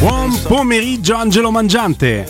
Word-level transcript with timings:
Buon 0.00 0.36
pomeriggio 0.42 1.14
Angelo 1.14 1.52
Mangiante. 1.52 2.26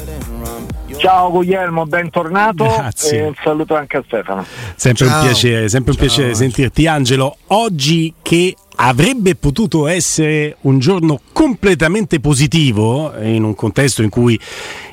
Ciao 0.98 1.30
Guglielmo, 1.30 1.86
bentornato 1.86 2.64
Grazie. 2.64 3.18
e 3.18 3.22
un 3.22 3.34
saluto 3.42 3.74
anche 3.74 3.96
a 3.96 4.02
Stefano. 4.04 4.44
Sempre 4.76 5.06
Ciao. 5.06 5.18
un 5.18 5.26
piacere, 5.26 5.68
sempre 5.70 5.92
un 5.92 5.96
Ciao. 5.96 6.06
piacere 6.06 6.34
sentirti 6.34 6.86
Angelo. 6.86 7.38
Oggi 7.48 8.12
che 8.20 8.54
avrebbe 8.76 9.34
potuto 9.34 9.86
essere 9.86 10.56
un 10.62 10.78
giorno 10.78 11.20
completamente 11.32 12.20
positivo 12.20 13.14
in 13.22 13.44
un 13.44 13.54
contesto 13.54 14.02
in 14.02 14.10
cui 14.10 14.38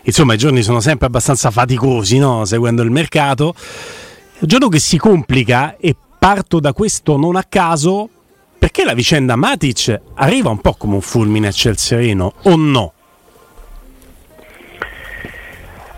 insomma 0.03 0.33
i 0.33 0.37
giorni 0.37 0.63
sono 0.63 0.79
sempre 0.79 1.07
abbastanza 1.07 1.51
faticosi, 1.51 2.19
no? 2.19 2.45
seguendo 2.45 2.83
il 2.83 2.89
mercato. 2.91 3.53
Un 4.39 4.47
giorno 4.47 4.69
che 4.69 4.79
si 4.79 4.97
complica 4.97 5.75
e 5.77 5.93
parto 6.17 6.61
da 6.61 6.71
questo 6.71 7.17
non 7.17 7.35
a 7.35 7.43
caso 7.43 8.09
perché 8.59 8.83
la 8.83 8.93
vicenda 8.93 9.37
Matic 9.37 9.99
arriva 10.15 10.49
un 10.49 10.59
po' 10.59 10.73
come 10.73 10.95
un 10.95 11.01
fulmine 11.01 11.47
a 11.47 11.51
ciel 11.51 11.77
sereno 11.77 12.33
o 12.43 12.55
no? 12.57 12.93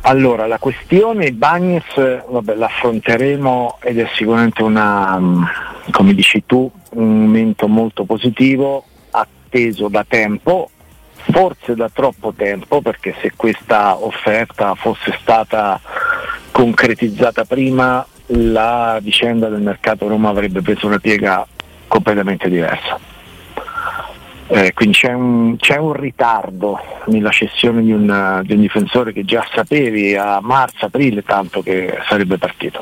Allora, 0.04 0.48
la 0.48 0.58
questione 0.58 1.32
Bagnes, 1.32 1.84
vabbè, 2.28 2.56
l'affronteremo 2.56 3.80
ed 3.82 4.00
è 4.00 4.08
sicuramente 4.16 4.64
una, 4.64 5.20
mm, 5.20 5.44
come 5.92 6.14
dici 6.14 6.44
tu, 6.46 6.72
un 6.92 7.26
momento 7.26 7.68
molto 7.68 8.04
positivo, 8.04 8.86
atteso 9.12 9.90
da 9.90 10.04
tempo, 10.08 10.70
forse 11.14 11.76
da 11.76 11.90
troppo 11.90 12.34
tempo, 12.36 12.82
perché 12.82 13.16
se 13.22 13.34
questa 13.36 13.96
offerta 13.98 14.74
fosse 14.76 15.16
stata 15.22 15.80
concretizzata 16.52 17.46
prima, 17.46 18.06
la 18.34 18.98
vicenda 19.02 19.50
del 19.50 19.62
mercato 19.62 20.08
Roma 20.08 20.30
avrebbe 20.30 20.62
preso 20.62 20.88
una 20.88 21.00
piega 21.00 21.46
completamente 21.92 22.48
diversa. 22.48 22.98
Eh, 24.48 24.72
quindi 24.74 24.96
c'è 24.96 25.12
un, 25.12 25.58
c'è 25.58 25.78
un 25.78 25.92
ritardo 25.92 26.80
nella 27.08 27.32
cessione 27.32 27.82
di 27.82 27.92
un, 27.92 28.42
di 28.44 28.54
un 28.54 28.62
difensore 28.62 29.12
che 29.12 29.26
già 29.26 29.46
sapevi 29.54 30.16
a 30.16 30.40
marzo-aprile 30.42 31.22
tanto 31.24 31.62
che 31.62 32.00
sarebbe 32.08 32.38
partito. 32.38 32.82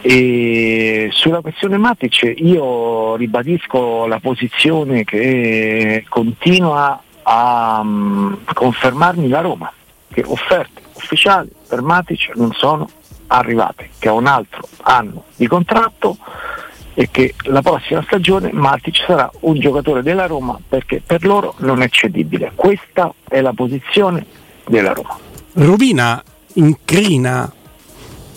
E 0.00 1.08
sulla 1.12 1.40
questione 1.40 1.76
Matic 1.76 2.34
io 2.36 3.16
ribadisco 3.16 4.06
la 4.06 4.20
posizione 4.20 5.04
che 5.04 6.04
continua 6.08 7.00
a 7.22 7.82
mm, 7.82 8.32
confermarmi 8.54 9.28
la 9.28 9.40
Roma, 9.40 9.70
che 10.10 10.22
offerte 10.26 10.82
ufficiali 10.94 11.50
per 11.68 11.82
Matic 11.82 12.32
non 12.36 12.52
sono 12.52 12.88
arrivate, 13.28 13.90
che 13.98 14.08
ha 14.08 14.12
un 14.12 14.26
altro 14.26 14.68
anno 14.82 15.24
di 15.36 15.46
contratto 15.46 16.18
e 16.94 17.08
che 17.10 17.34
la 17.44 17.60
prossima 17.60 18.02
stagione 18.02 18.50
Matic 18.52 19.04
sarà 19.06 19.30
un 19.40 19.58
giocatore 19.58 20.02
della 20.02 20.26
Roma 20.26 20.58
perché 20.66 21.02
per 21.04 21.24
loro 21.24 21.54
non 21.58 21.82
è 21.82 21.88
cedibile. 21.88 22.52
Questa 22.54 23.12
è 23.28 23.40
la 23.40 23.52
posizione 23.52 24.24
della 24.66 24.92
Roma. 24.92 25.18
rovina, 25.54 26.22
incrina, 26.54 27.52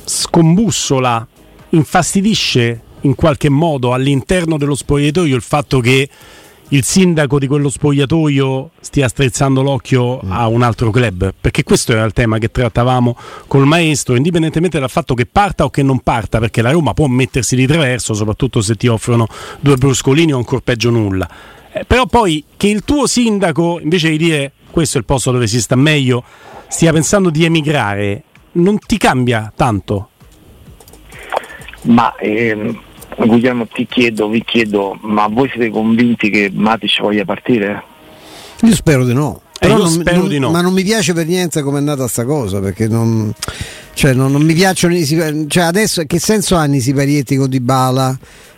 scombussola, 0.04 1.28
infastidisce 1.70 2.82
in 3.02 3.16
qualche 3.16 3.50
modo 3.50 3.94
all'interno 3.94 4.58
dello 4.58 4.76
spogliatoio 4.76 5.36
il 5.36 5.42
fatto 5.42 5.80
che 5.80 6.10
il 6.70 6.84
sindaco 6.84 7.40
di 7.40 7.48
quello 7.48 7.70
spogliatoio 7.70 8.72
stia 8.82 9.08
strizzando 9.08 9.62
l'occhio 9.62 10.20
a 10.28 10.48
un 10.48 10.64
altro 10.64 10.92
club, 10.92 11.34
perché 11.40 11.64
questo 11.64 11.94
era 11.94 12.04
il 12.04 12.12
tema 12.12 12.40
che 12.40 12.52
trattavamo 12.52 13.18
col 13.48 13.66
maestro, 13.66 14.16
indipendentemente 14.16 14.80
dal 14.80 14.90
fatto 14.90 15.14
che 15.14 15.26
parta 15.26 15.64
o 15.64 15.70
che 15.70 15.82
non 15.82 16.00
parta, 16.00 16.40
perché 16.40 16.62
la 16.62 16.72
Roma 16.72 16.94
può 16.94 17.08
mettersi 17.08 17.56
di 17.56 17.66
traverso, 17.66 18.14
soprattutto 18.14 18.62
se 18.62 18.76
ti 18.76 18.88
offrono 18.88 19.28
due 19.60 19.78
bruscolini 19.78 20.34
o 20.34 20.38
ancora 20.38 20.62
peggio 20.62 20.90
nulla. 20.90 21.30
Eh, 21.72 21.86
però 21.86 22.06
poi 22.06 22.44
che 22.58 22.68
il 22.68 22.84
tuo 22.84 23.08
sindaco, 23.08 23.80
invece 23.82 24.10
di 24.10 24.18
dire 24.18 24.52
questo 24.70 24.98
è 24.98 25.00
il 25.00 25.06
posto 25.06 25.32
dove 25.32 25.48
si 25.48 25.62
sta 25.62 25.76
meglio, 25.76 26.24
stia 26.68 26.92
pensando 26.92 27.30
di 27.30 27.46
emigrare, 27.46 28.24
non 28.54 28.78
ti 28.80 28.98
cambia 28.98 29.52
tanto. 29.56 30.10
Ma 31.84 32.14
ehm, 32.18 32.82
Guglielmo 33.26 33.68
ti 33.68 33.86
chiedo, 33.88 34.30
vi 34.30 34.44
chiedo, 34.46 34.98
ma 35.02 35.28
voi 35.28 35.50
siete 35.50 35.70
convinti 35.70 36.30
che 36.30 36.52
Matic 36.54 37.02
voglia 37.02 37.26
partire? 37.26 37.84
Io 38.62 38.74
spero 38.76 39.04
di 39.06 39.14
no. 39.14 39.42
Eh, 39.60 39.68
non- 39.68 39.88
spero 39.90 40.18
non- 40.20 40.28
di 40.30 40.40
no. 40.40 40.52
Ma 40.52 40.62
non 40.62 40.74
mi 40.74 40.84
piace 40.84 41.14
per 41.14 41.26
niente 41.26 41.62
come 41.64 41.80
è 41.80 41.82
nata 41.82 42.08
sta 42.08 42.26
cosa, 42.26 42.60
perché 42.60 42.88
non, 42.88 43.34
cioè, 43.94 44.14
non, 44.14 44.32
non 44.32 44.44
mi 44.44 44.54
piacciono 44.54 44.96
i 44.96 45.04
cioè 45.06 45.64
adesso 45.64 46.04
che 46.06 46.20
senso 46.20 46.56
hanno 46.56 46.76
i 46.76 46.80
siparietti 46.80 47.36
con 47.38 47.50
Dybala, 47.50 48.18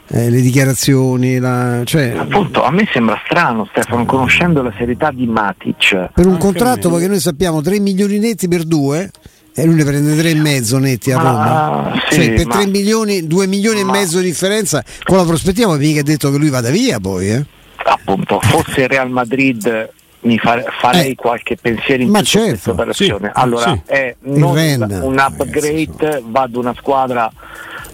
eh, 0.09 0.30
le 0.30 0.42
dichiarazioni, 0.42 1.38
la- 1.40 1.81
cioè, 1.86 2.16
Appunto, 2.18 2.62
a 2.64 2.72
me 2.72 2.86
sembra 2.92 3.18
strano 3.25 3.66
Stefano, 3.72 4.03
conoscendo 4.06 4.62
la 4.62 4.74
serietà 4.78 5.12
di 5.12 5.25
Matic. 5.25 6.09
per 6.14 6.25
un 6.25 6.34
Anche 6.34 6.44
contratto 6.46 6.90
perché 6.90 7.08
noi 7.08 7.19
sappiamo 7.22 7.62
3 7.62 7.80
milioni 7.80 8.19
netti 8.19 8.50
per 8.50 8.66
due 8.66 9.09
e 9.62 9.66
lui 9.66 9.75
ne 9.75 9.84
prende 9.84 10.16
3 10.16 10.30
e 10.30 10.36
mezzo 10.36 10.78
netti 10.78 11.12
a 11.12 11.18
Ma, 11.18 11.24
Roma. 11.24 12.02
sì, 12.09 12.16
Cioè, 12.16 12.34
per 12.34 12.46
ma- 12.47 12.56
3 12.56 12.66
milioni, 12.68 13.28
2 13.28 13.47
milioni 13.47 13.84
ma- 13.84 13.96
e 13.96 14.00
mezzo 14.00 14.20
di 14.20 14.25
differenza 14.25 14.84
con 15.03 15.18
la 15.18 15.24
prospettiva 15.25 15.75
mica 15.78 16.00
ha 16.00 16.03
detto 16.03 16.31
che 16.31 16.38
lui 16.38 16.50
vada 16.50 16.70
via 16.70 17.00
poi, 17.00 17.30
eh. 17.31 17.46
Appunto, 17.84 18.40
fosse 18.42 18.81
il 18.81 18.88
Real 18.88 19.09
Madrid 19.09 19.90
mi 20.22 20.38
fare- 20.38 20.66
farei 20.81 21.12
Eh, 21.12 21.16
qualche 21.16 21.56
pensiero 21.56 22.04
in 22.04 22.10
ma 22.10 22.18
più 22.19 22.28
certo. 22.28 22.50
questa 22.50 22.72
operazione. 22.72 23.31
Sì, 23.34 23.39
allora, 23.42 23.72
sì. 23.72 23.81
è 23.86 24.16
non 24.24 24.54
Renda, 24.54 25.04
un 25.04 25.16
ragazzi, 25.16 25.42
upgrade, 25.42 26.24
va 26.25 26.42
ad 26.42 26.56
una 26.56 26.74
squadra 26.78 27.31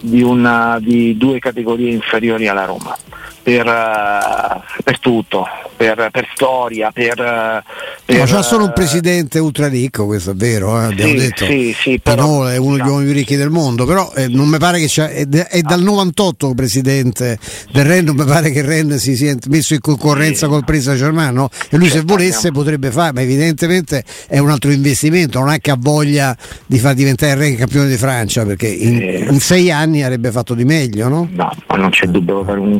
di, 0.01 0.23
una, 0.23 0.79
di 0.81 1.15
due 1.17 1.37
categorie 1.39 1.91
inferiori 1.91 2.47
alla 2.47 2.65
Roma. 2.65 2.97
Per, 3.45 3.63
eh, 3.67 4.81
per 4.83 4.99
tutto, 4.99 5.45
per, 5.77 6.09
per 6.11 6.27
storia, 6.33 6.89
per, 6.91 7.19
eh, 7.19 7.63
per, 8.03 8.17
No, 8.17 8.23
c'ha 8.25 8.41
solo 8.41 8.63
un 8.63 8.69
eh, 8.71 8.73
presidente 8.73 9.37
ultra 9.37 9.67
ricco, 9.67 10.07
questo 10.07 10.31
è 10.31 10.33
vero, 10.33 10.81
eh, 10.81 10.85
abbiamo 10.85 11.11
Sì, 11.11 11.17
detto. 11.17 11.45
sì, 11.45 11.75
sì, 11.77 11.99
però- 12.01 12.45
è 12.45 12.57
uno 12.57 12.77
degli 12.77 12.87
uomini 12.87 13.05
più 13.05 13.13
ricchi 13.13 13.35
del 13.35 13.51
mondo, 13.51 13.85
però 13.85 14.11
eh, 14.15 14.27
non 14.29 14.47
mi 14.47 14.57
pare 14.57 14.79
che 14.79 14.87
c'ha, 14.89 15.09
è, 15.09 15.27
è 15.27 15.61
dal 15.61 15.83
98 15.83 16.55
presidente 16.55 17.37
del 17.71 17.85
Ren, 17.85 18.05
non 18.05 18.15
mi 18.15 18.25
pare 18.25 18.49
che 18.49 18.59
il 18.59 18.65
Ren 18.65 18.97
si 18.97 19.15
sia 19.15 19.35
messo 19.49 19.75
in 19.75 19.79
concorrenza 19.79 20.47
col 20.47 20.63
Paris 20.63 20.81
Saint 20.85 20.97
Germain, 20.99 21.31
no? 21.35 21.49
E 21.69 21.77
lui 21.77 21.89
se 21.89 22.01
volesse 22.01 22.49
potrebbe 22.51 22.89
fare, 22.89 23.13
ma 23.13 23.21
evidentemente 23.21 24.03
è 24.27 24.39
un 24.39 24.49
altro 24.49 24.71
investimento, 24.71 25.37
non 25.37 25.51
è 25.51 25.59
che 25.59 25.69
ha 25.69 25.77
voglia 25.77 26.35
di 26.65 26.79
far 26.79 26.95
diventare 26.95 27.33
il 27.33 27.37
Ren 27.37 27.57
campione 27.57 27.89
di 27.89 27.97
Francia, 27.97 28.43
perché 28.43 28.67
in, 28.67 29.27
in 29.29 29.39
sei 29.39 29.69
anni 29.69 30.01
avrebbe 30.01 30.31
fatto 30.31 30.55
di 30.55 30.65
meglio, 30.65 31.07
no? 31.09 31.29
No, 31.31 31.51
ma 31.67 31.75
non 31.75 31.91
c'è 31.91 32.07
dubbio 32.07 32.43
per 32.43 32.57
un 32.57 32.79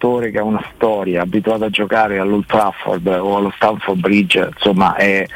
calciatore 0.00 0.30
che 0.30 0.38
ha 0.38 0.42
una 0.42 0.64
storia, 0.74 1.22
abituato 1.22 1.64
a 1.64 1.70
giocare 1.70 2.18
all'Old 2.18 2.46
Trafford 2.46 3.06
o 3.06 3.36
allo 3.36 3.52
Stamford 3.54 4.00
Bridge, 4.00 4.48
insomma 4.54 4.94
è 4.96 5.26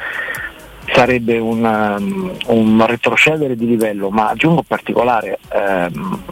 sarebbe 0.93 1.39
un, 1.39 1.65
um, 1.65 2.37
un, 2.47 2.87
retrocedere 2.87 3.57
di 3.57 3.67
livello, 3.67 4.11
ma 4.11 4.29
aggiungo 4.29 4.63
particolare 4.63 5.39
ehm, 5.51 6.23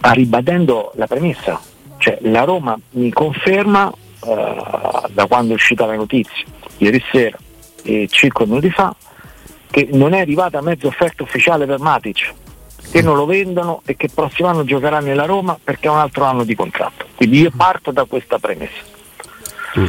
ribadendo 0.00 0.92
la 0.96 1.06
premessa, 1.06 1.60
cioè 1.98 2.18
la 2.22 2.42
Roma 2.42 2.76
mi 2.90 3.12
conferma 3.12 3.92
eh, 4.24 4.62
da 5.10 5.26
quando 5.26 5.52
è 5.52 5.54
uscita 5.54 5.86
la 5.86 5.94
notizia, 5.94 6.44
ieri 6.78 7.02
sera 7.10 7.38
e 7.84 8.08
5 8.10 8.46
minuti 8.46 8.70
fa, 8.70 8.94
che 9.70 9.88
non 9.92 10.12
è 10.12 10.20
arrivata 10.20 10.60
mezza 10.60 10.88
offerta 10.88 11.22
ufficiale 11.22 11.66
per 11.66 11.78
Matic, 11.78 12.34
che 12.90 13.02
non 13.02 13.16
lo 13.16 13.26
vendono 13.26 13.82
e 13.84 13.96
che 13.96 14.08
prossimo 14.12 14.48
anno 14.48 14.64
giocherà 14.64 15.00
nella 15.00 15.24
Roma 15.24 15.58
perché 15.62 15.88
ha 15.88 15.92
un 15.92 15.98
altro 15.98 16.24
anno 16.24 16.44
di 16.44 16.54
contratto. 16.54 17.06
Quindi 17.14 17.40
io 17.40 17.50
parto 17.54 17.90
da 17.90 18.04
questa 18.04 18.38
premessa. 18.38 18.82
Mm. 19.78 19.88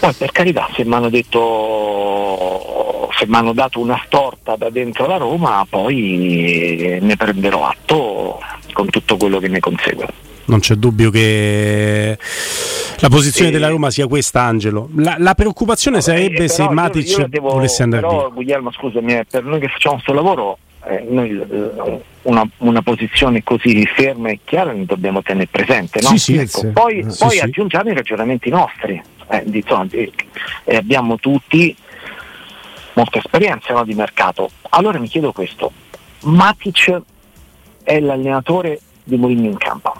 Poi 0.00 0.12
per 0.14 0.32
carità, 0.32 0.68
se 0.74 0.84
mi 0.84 0.94
hanno 0.94 1.10
detto, 1.10 3.10
se 3.18 3.26
mi 3.26 3.34
hanno 3.34 3.52
dato 3.52 3.80
una 3.80 4.00
storta 4.06 4.56
da 4.56 4.70
dentro 4.70 5.06
la 5.06 5.18
Roma, 5.18 5.66
poi 5.68 6.98
ne 7.00 7.16
prenderò 7.16 7.66
atto 7.66 8.40
con 8.72 8.88
tutto 8.88 9.18
quello 9.18 9.38
che 9.38 9.48
ne 9.48 9.60
consegue. 9.60 10.06
Non 10.46 10.60
c'è 10.60 10.74
dubbio 10.74 11.10
che 11.10 12.18
la 12.98 13.08
posizione 13.08 13.50
e... 13.50 13.52
della 13.52 13.68
Roma 13.68 13.90
sia 13.90 14.06
questa, 14.06 14.42
Angelo. 14.42 14.88
La, 14.96 15.16
la 15.18 15.34
preoccupazione 15.34 15.98
no, 15.98 16.02
sarebbe 16.02 16.44
eh, 16.44 16.48
se 16.48 16.68
Matic 16.68 17.08
io, 17.08 17.18
io 17.18 17.28
devo, 17.28 17.50
volesse 17.50 17.82
andare 17.82 18.06
però, 18.06 18.20
via. 18.20 18.28
Guglielmo, 18.28 18.72
scusami, 18.72 19.12
eh, 19.12 19.26
per 19.30 19.44
noi 19.44 19.60
che 19.60 19.68
facciamo 19.68 19.96
questo 19.96 20.14
lavoro, 20.14 20.58
eh, 20.84 21.04
noi 21.08 21.30
eh, 21.30 22.00
una, 22.22 22.48
una, 22.58 22.82
posizione 22.82 23.42
così 23.42 23.84
ferma 23.86 24.30
e 24.30 24.40
chiara 24.44 24.72
ne 24.72 24.84
dobbiamo 24.84 25.22
tenere 25.22 25.48
presente. 25.50 26.00
No? 26.00 26.08
Sì, 26.08 26.18
sì, 26.18 26.36
ecco, 26.36 26.70
poi, 26.72 27.04
sì, 27.08 27.24
poi 27.24 27.40
aggiungiamo 27.40 27.90
i 27.90 27.94
ragionamenti 27.94 28.48
nostri 28.50 29.00
eh, 29.28 29.42
di, 29.46 29.58
insomma, 29.58 29.84
di, 29.86 30.12
eh, 30.64 30.76
abbiamo 30.76 31.16
tutti 31.18 31.74
molta 32.94 33.18
esperienza 33.18 33.72
no, 33.72 33.84
di 33.84 33.94
mercato. 33.94 34.50
Allora 34.70 34.98
mi 34.98 35.08
chiedo 35.08 35.32
questo, 35.32 35.72
Matic 36.20 37.00
è 37.82 38.00
l'allenatore 38.00 38.80
di 39.04 39.16
Mourinho 39.16 39.48
in 39.48 39.56
campo, 39.56 39.94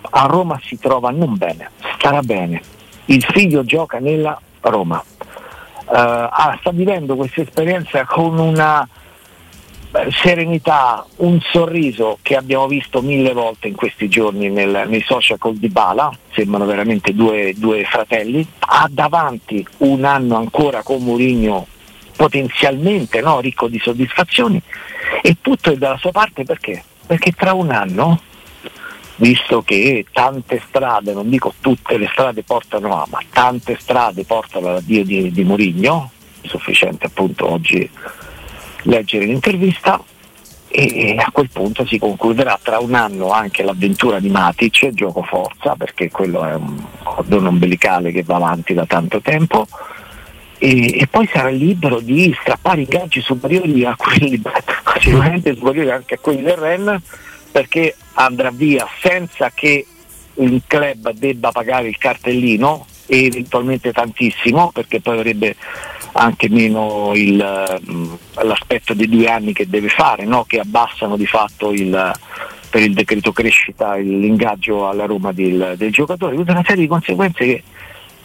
a 0.00 0.26
Roma 0.26 0.60
si 0.62 0.78
trova 0.78 1.10
non 1.10 1.36
bene, 1.36 1.70
starà 1.96 2.20
bene, 2.20 2.60
il 3.06 3.22
figlio 3.22 3.64
gioca 3.64 3.98
nella 3.98 4.40
Roma, 4.60 5.02
uh, 5.86 5.88
sta 5.88 6.70
vivendo 6.72 7.16
questa 7.16 7.42
esperienza 7.42 8.04
con 8.04 8.38
una 8.38 8.86
serenità, 10.10 11.06
un 11.16 11.40
sorriso 11.40 12.18
che 12.22 12.36
abbiamo 12.36 12.66
visto 12.66 13.02
mille 13.02 13.32
volte 13.32 13.68
in 13.68 13.74
questi 13.74 14.08
giorni 14.08 14.48
nel, 14.48 14.84
nei 14.86 15.02
social 15.06 15.38
col 15.38 15.56
Dybala, 15.56 16.10
sembrano 16.32 16.64
veramente 16.64 17.14
due, 17.14 17.54
due, 17.56 17.84
fratelli, 17.84 18.46
ha 18.58 18.88
davanti 18.90 19.66
un 19.78 20.04
anno 20.04 20.36
ancora 20.36 20.82
con 20.82 21.02
Mourinho 21.02 21.66
potenzialmente 22.16 23.20
no, 23.20 23.40
ricco 23.40 23.66
di 23.68 23.78
soddisfazioni 23.78 24.60
e 25.20 25.36
tutto 25.40 25.70
è 25.72 25.76
dalla 25.76 25.96
sua 25.96 26.12
parte 26.12 26.44
perché? 26.44 26.82
Perché 27.06 27.32
tra 27.32 27.52
un 27.52 27.70
anno, 27.70 28.20
visto 29.16 29.62
che 29.62 30.06
tante 30.12 30.62
strade, 30.66 31.12
non 31.12 31.28
dico 31.28 31.54
tutte 31.60 31.96
le 31.98 32.08
strade 32.10 32.42
portano 32.42 33.00
a, 33.00 33.06
ma 33.10 33.20
tante 33.30 33.76
strade 33.78 34.24
portano 34.24 34.68
all'addio 34.68 35.04
di, 35.04 35.30
di 35.30 35.44
Mourinho, 35.44 36.10
sufficiente 36.42 37.06
appunto 37.06 37.50
oggi 37.50 37.88
leggere 38.84 39.26
l'intervista 39.26 40.02
e 40.76 41.14
a 41.16 41.30
quel 41.30 41.50
punto 41.50 41.86
si 41.86 41.98
concluderà 41.98 42.58
tra 42.60 42.80
un 42.80 42.94
anno 42.94 43.30
anche 43.30 43.62
l'avventura 43.62 44.18
di 44.18 44.28
Matic, 44.28 44.90
gioco 44.90 45.22
forza, 45.22 45.76
perché 45.76 46.10
quello 46.10 46.44
è 46.44 46.54
un 46.54 46.82
cordone 47.00 47.46
ombelicale 47.46 48.10
che 48.10 48.24
va 48.24 48.36
avanti 48.36 48.74
da 48.74 48.84
tanto 48.84 49.20
tempo, 49.20 49.68
e, 50.58 50.98
e 50.98 51.06
poi 51.06 51.28
sarà 51.32 51.48
libero 51.48 52.00
di 52.00 52.36
strappare 52.40 52.80
ingaggi 52.80 53.20
superiori 53.20 53.84
a 53.84 53.94
quelli, 53.94 54.42
sicuramente 54.98 55.54
superiori 55.54 55.90
anche 55.92 56.14
a 56.14 56.18
quelli 56.18 56.42
del 56.42 56.56
Ren, 56.56 57.00
perché 57.52 57.94
andrà 58.14 58.50
via 58.50 58.84
senza 59.00 59.52
che 59.54 59.86
il 60.34 60.62
club 60.66 61.12
debba 61.12 61.52
pagare 61.52 61.86
il 61.86 61.98
cartellino 61.98 62.84
e 63.06 63.26
eventualmente 63.26 63.92
tantissimo, 63.92 64.70
perché 64.72 65.00
poi 65.00 65.18
avrebbe 65.18 65.56
anche 66.12 66.48
meno 66.48 67.12
il, 67.14 67.80
mm, 67.90 68.12
l'aspetto 68.42 68.94
dei 68.94 69.08
due 69.08 69.28
anni 69.28 69.52
che 69.52 69.68
deve 69.68 69.88
fare, 69.88 70.24
no? 70.24 70.44
che 70.44 70.60
abbassano 70.60 71.16
di 71.16 71.26
fatto 71.26 71.72
il, 71.72 72.12
per 72.70 72.82
il 72.82 72.94
decreto 72.94 73.32
crescita 73.32 73.94
l'ingaggio 73.96 74.88
alla 74.88 75.06
Roma 75.06 75.32
del, 75.32 75.74
del 75.76 75.92
giocatore, 75.92 76.36
tutta 76.36 76.52
una 76.52 76.64
serie 76.64 76.82
di 76.82 76.88
conseguenze 76.88 77.44
che... 77.44 77.62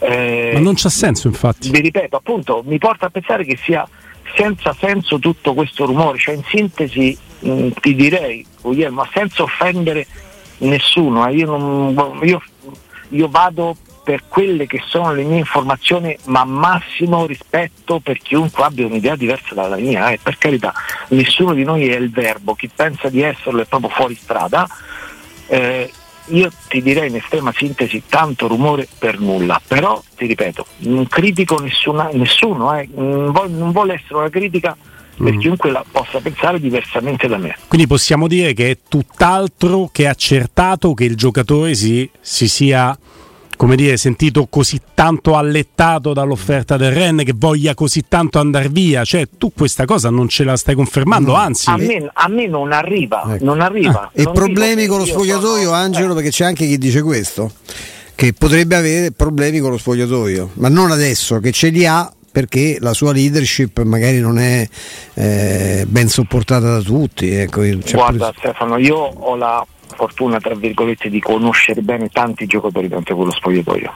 Eh, 0.02 0.52
Ma 0.54 0.60
non 0.60 0.74
c'ha 0.76 0.88
senso 0.88 1.28
infatti. 1.28 1.68
Vi 1.70 1.80
ripeto, 1.80 2.16
appunto, 2.16 2.62
mi 2.64 2.78
porta 2.78 3.06
a 3.06 3.10
pensare 3.10 3.44
che 3.44 3.58
sia 3.62 3.86
senza 4.34 4.74
senso 4.78 5.18
tutto 5.18 5.54
questo 5.54 5.84
rumore, 5.84 6.18
cioè 6.18 6.36
in 6.36 6.44
sintesi 6.44 7.16
mh, 7.40 7.50
mm, 7.50 7.68
ti 7.80 7.94
direi, 7.94 8.46
Guglielmo, 8.60 9.06
senza 9.12 9.42
offendere 9.42 10.06
nessuno, 10.58 11.26
eh, 11.26 11.34
io, 11.34 11.46
non, 11.46 12.20
io, 12.22 12.40
io 13.08 13.28
vado 13.28 13.76
per 14.10 14.24
quelle 14.26 14.66
che 14.66 14.82
sono 14.84 15.12
le 15.12 15.22
mie 15.22 15.38
informazioni, 15.38 16.16
ma 16.24 16.44
massimo 16.44 17.26
rispetto 17.26 18.00
per 18.00 18.18
chiunque 18.18 18.64
abbia 18.64 18.84
un'idea 18.84 19.14
diversa 19.14 19.54
dalla 19.54 19.76
mia. 19.76 20.10
Eh. 20.10 20.18
Per 20.20 20.36
carità, 20.36 20.74
nessuno 21.10 21.54
di 21.54 21.62
noi 21.62 21.86
è 21.86 21.96
il 21.96 22.10
verbo, 22.10 22.56
chi 22.56 22.68
pensa 22.74 23.08
di 23.08 23.22
esserlo 23.22 23.60
è 23.60 23.66
proprio 23.66 23.88
fuori 23.90 24.16
strada. 24.16 24.66
Eh, 25.46 25.92
io 26.26 26.50
ti 26.66 26.82
direi 26.82 27.08
in 27.08 27.14
estrema 27.14 27.52
sintesi 27.56 28.02
tanto 28.08 28.48
rumore 28.48 28.88
per 28.98 29.20
nulla, 29.20 29.62
però 29.64 30.02
ti 30.16 30.26
ripeto, 30.26 30.66
non 30.78 31.06
critico 31.06 31.60
nessuna, 31.60 32.10
nessuno, 32.12 32.76
eh, 32.76 32.88
non, 32.92 33.30
vuole, 33.30 33.50
non, 33.52 33.70
vuole, 33.70 33.94
essere 33.94 34.16
una 34.16 34.28
critica 34.28 34.76
per 35.16 35.34
mm. 35.34 35.38
chiunque 35.38 35.70
la 35.70 35.84
possa 35.88 36.18
pensare 36.18 36.58
diversamente 36.58 37.28
da 37.28 37.36
me. 37.36 37.56
Quindi 37.68 37.86
possiamo 37.86 38.26
dire 38.26 38.54
che 38.54 38.72
è 38.72 38.78
tutt'altro 38.88 39.88
che 39.92 40.08
accertato 40.08 40.94
che 40.94 41.04
il 41.04 41.14
giocatore 41.14 41.76
si, 41.76 42.10
si 42.20 42.48
sia 42.48 42.98
come 43.60 43.76
dire, 43.76 43.98
sentito 43.98 44.46
così 44.46 44.80
tanto 44.94 45.36
allettato 45.36 46.14
dall'offerta 46.14 46.78
del 46.78 46.92
Ren 46.92 47.18
che 47.22 47.34
voglia 47.36 47.74
così 47.74 48.06
tanto 48.08 48.38
andare 48.38 48.70
via. 48.70 49.04
Cioè, 49.04 49.28
tu 49.36 49.52
questa 49.52 49.84
cosa 49.84 50.08
non 50.08 50.30
ce 50.30 50.44
la 50.44 50.56
stai 50.56 50.74
confermando, 50.74 51.34
anzi. 51.34 51.68
A 51.68 51.76
me, 51.76 52.10
a 52.10 52.26
me 52.28 52.46
non 52.46 52.72
arriva, 52.72 53.34
ecco. 53.34 53.44
non 53.44 53.60
arriva. 53.60 54.04
Ah, 54.04 54.10
e 54.14 54.22
problemi 54.22 54.86
con 54.86 55.00
lo 55.00 55.04
spogliatoio, 55.04 55.64
sono... 55.64 55.76
Angelo, 55.76 56.12
eh. 56.12 56.14
perché 56.14 56.30
c'è 56.30 56.46
anche 56.46 56.66
chi 56.66 56.78
dice 56.78 57.02
questo. 57.02 57.52
Che 58.14 58.32
potrebbe 58.32 58.76
avere 58.76 59.12
problemi 59.12 59.58
con 59.58 59.72
lo 59.72 59.76
spogliatoio, 59.76 60.52
ma 60.54 60.70
non 60.70 60.90
adesso, 60.90 61.38
che 61.40 61.52
ce 61.52 61.68
li 61.68 61.84
ha 61.84 62.10
perché 62.32 62.78
la 62.80 62.94
sua 62.94 63.12
leadership 63.12 63.82
magari 63.82 64.20
non 64.20 64.38
è 64.38 64.66
eh, 65.12 65.84
ben 65.86 66.08
sopportata 66.08 66.66
da 66.66 66.80
tutti. 66.80 67.28
Ecco, 67.28 67.60
Guarda 67.92 68.32
Stefano, 68.38 68.78
io 68.78 68.96
ho 68.96 69.36
la 69.36 69.66
fortuna 70.00 70.40
tra 70.40 70.54
virgolette 70.54 71.10
di 71.10 71.20
conoscere 71.20 71.82
bene 71.82 72.08
tanti 72.08 72.46
giocatori 72.46 72.88
dentro 72.88 73.14
quello 73.16 73.32
spogliatoio. 73.32 73.92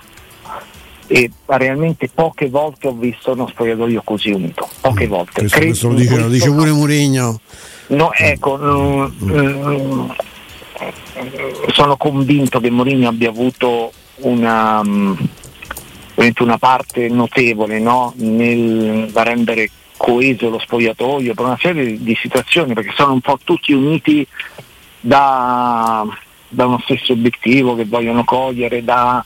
E 1.07 1.31
realmente 1.47 2.11
poche 2.13 2.51
volte 2.51 2.89
ho 2.89 2.93
visto 2.93 3.33
uno 3.33 3.47
spogliatoio 3.47 4.03
così 4.05 4.31
unito 4.31 4.69
poche 4.81 5.07
mm, 5.07 5.09
volte. 5.09 5.41
Questo, 5.41 5.59
questo 5.59 5.89
lo, 5.89 5.95
dice, 5.95 6.19
lo 6.19 6.29
dice 6.29 6.51
pure 6.51 6.73
Murigno 6.73 7.41
no 7.89 8.11
ecco 8.15 8.57
mm, 8.57 9.05
mm, 9.23 10.11
sono 11.73 11.97
convinto 11.97 12.61
che 12.61 12.71
Mourinho 12.71 13.09
abbia 13.09 13.29
avuto 13.29 13.93
una, 14.17 14.81
una 14.81 16.59
parte 16.59 17.09
notevole 17.09 17.79
no? 17.79 18.13
nel 18.17 19.11
rendere 19.13 19.71
coeso 19.97 20.49
lo 20.49 20.59
spogliatoio 20.59 21.35
per 21.35 21.45
una 21.45 21.59
serie 21.61 22.03
di 22.03 22.17
situazioni 22.21 22.75
perché 22.75 22.93
sono 22.95 23.13
un 23.13 23.21
po' 23.21 23.39
tutti 23.43 23.73
uniti 23.73 24.27
da, 25.05 26.07
da 26.49 26.67
uno 26.67 26.81
stesso 26.83 27.13
obiettivo 27.13 27.75
che 27.75 27.85
vogliono 27.85 28.25
cogliere, 28.25 28.83
da, 28.83 29.23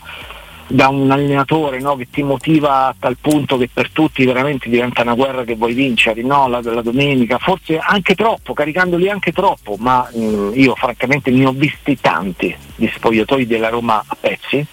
da 0.67 0.89
un 0.89 1.09
allenatore 1.09 1.79
no, 1.79 1.95
che 1.95 2.09
ti 2.09 2.21
motiva 2.21 2.87
a 2.87 2.95
tal 2.99 3.15
punto 3.15 3.57
che 3.57 3.69
per 3.71 3.89
tutti 3.91 4.25
veramente 4.25 4.67
diventa 4.67 5.03
una 5.03 5.13
guerra 5.13 5.45
che 5.45 5.55
vuoi 5.55 5.73
vincere, 5.73 6.21
no? 6.21 6.49
la, 6.49 6.59
la, 6.61 6.81
domenica, 6.81 7.37
forse 7.37 7.77
anche 7.77 8.13
troppo, 8.13 8.53
caricandoli 8.53 9.09
anche 9.09 9.31
troppo, 9.31 9.77
ma 9.77 10.05
mh, 10.13 10.51
io 10.55 10.75
francamente 10.75 11.31
ne 11.31 11.45
ho 11.45 11.53
visti 11.53 11.97
tanti 12.01 12.53
di 12.75 12.91
spogliatoi 12.93 13.47
della 13.47 13.69
Roma 13.69 14.03
a 14.05 14.17
pezzi, 14.19 14.65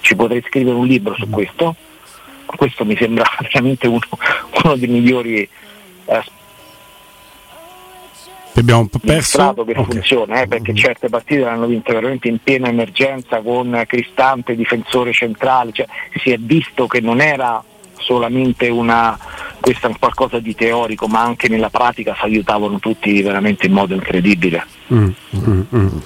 ci 0.00 0.16
potrei 0.16 0.42
scrivere 0.46 0.76
un 0.76 0.86
libro 0.86 1.14
su 1.16 1.28
questo, 1.28 1.74
questo 2.46 2.86
mi 2.86 2.96
sembra 2.96 3.24
veramente 3.42 3.86
uno, 3.88 4.00
uno 4.64 4.76
dei 4.76 4.88
migliori 4.88 5.46
eh, 6.06 6.22
abbiamo 8.60 8.88
perso 9.00 9.54
che 9.54 9.72
okay. 9.72 9.84
funziona 9.84 10.42
eh, 10.42 10.46
perché 10.46 10.74
certe 10.74 11.08
partite 11.08 11.40
l'hanno 11.40 11.66
vinte 11.66 11.92
veramente 11.92 12.28
in 12.28 12.38
piena 12.42 12.68
emergenza 12.68 13.40
con 13.40 13.82
Cristante 13.86 14.54
difensore 14.54 15.12
centrale 15.12 15.72
cioè, 15.72 15.86
si 16.14 16.30
è 16.30 16.38
visto 16.38 16.86
che 16.86 17.00
non 17.00 17.20
era 17.20 17.62
solamente 17.98 18.68
una, 18.68 19.18
questo 19.60 19.88
è 19.88 19.94
qualcosa 19.98 20.38
di 20.38 20.54
teorico 20.54 21.06
ma 21.06 21.22
anche 21.22 21.48
nella 21.48 21.70
pratica 21.70 22.14
si 22.14 22.24
aiutavano 22.24 22.78
tutti 22.78 23.20
veramente 23.22 23.66
in 23.66 23.72
modo 23.72 23.94
incredibile 23.94 24.64
mm, 24.92 25.08
mm, 25.36 25.60
mm. 25.74 25.98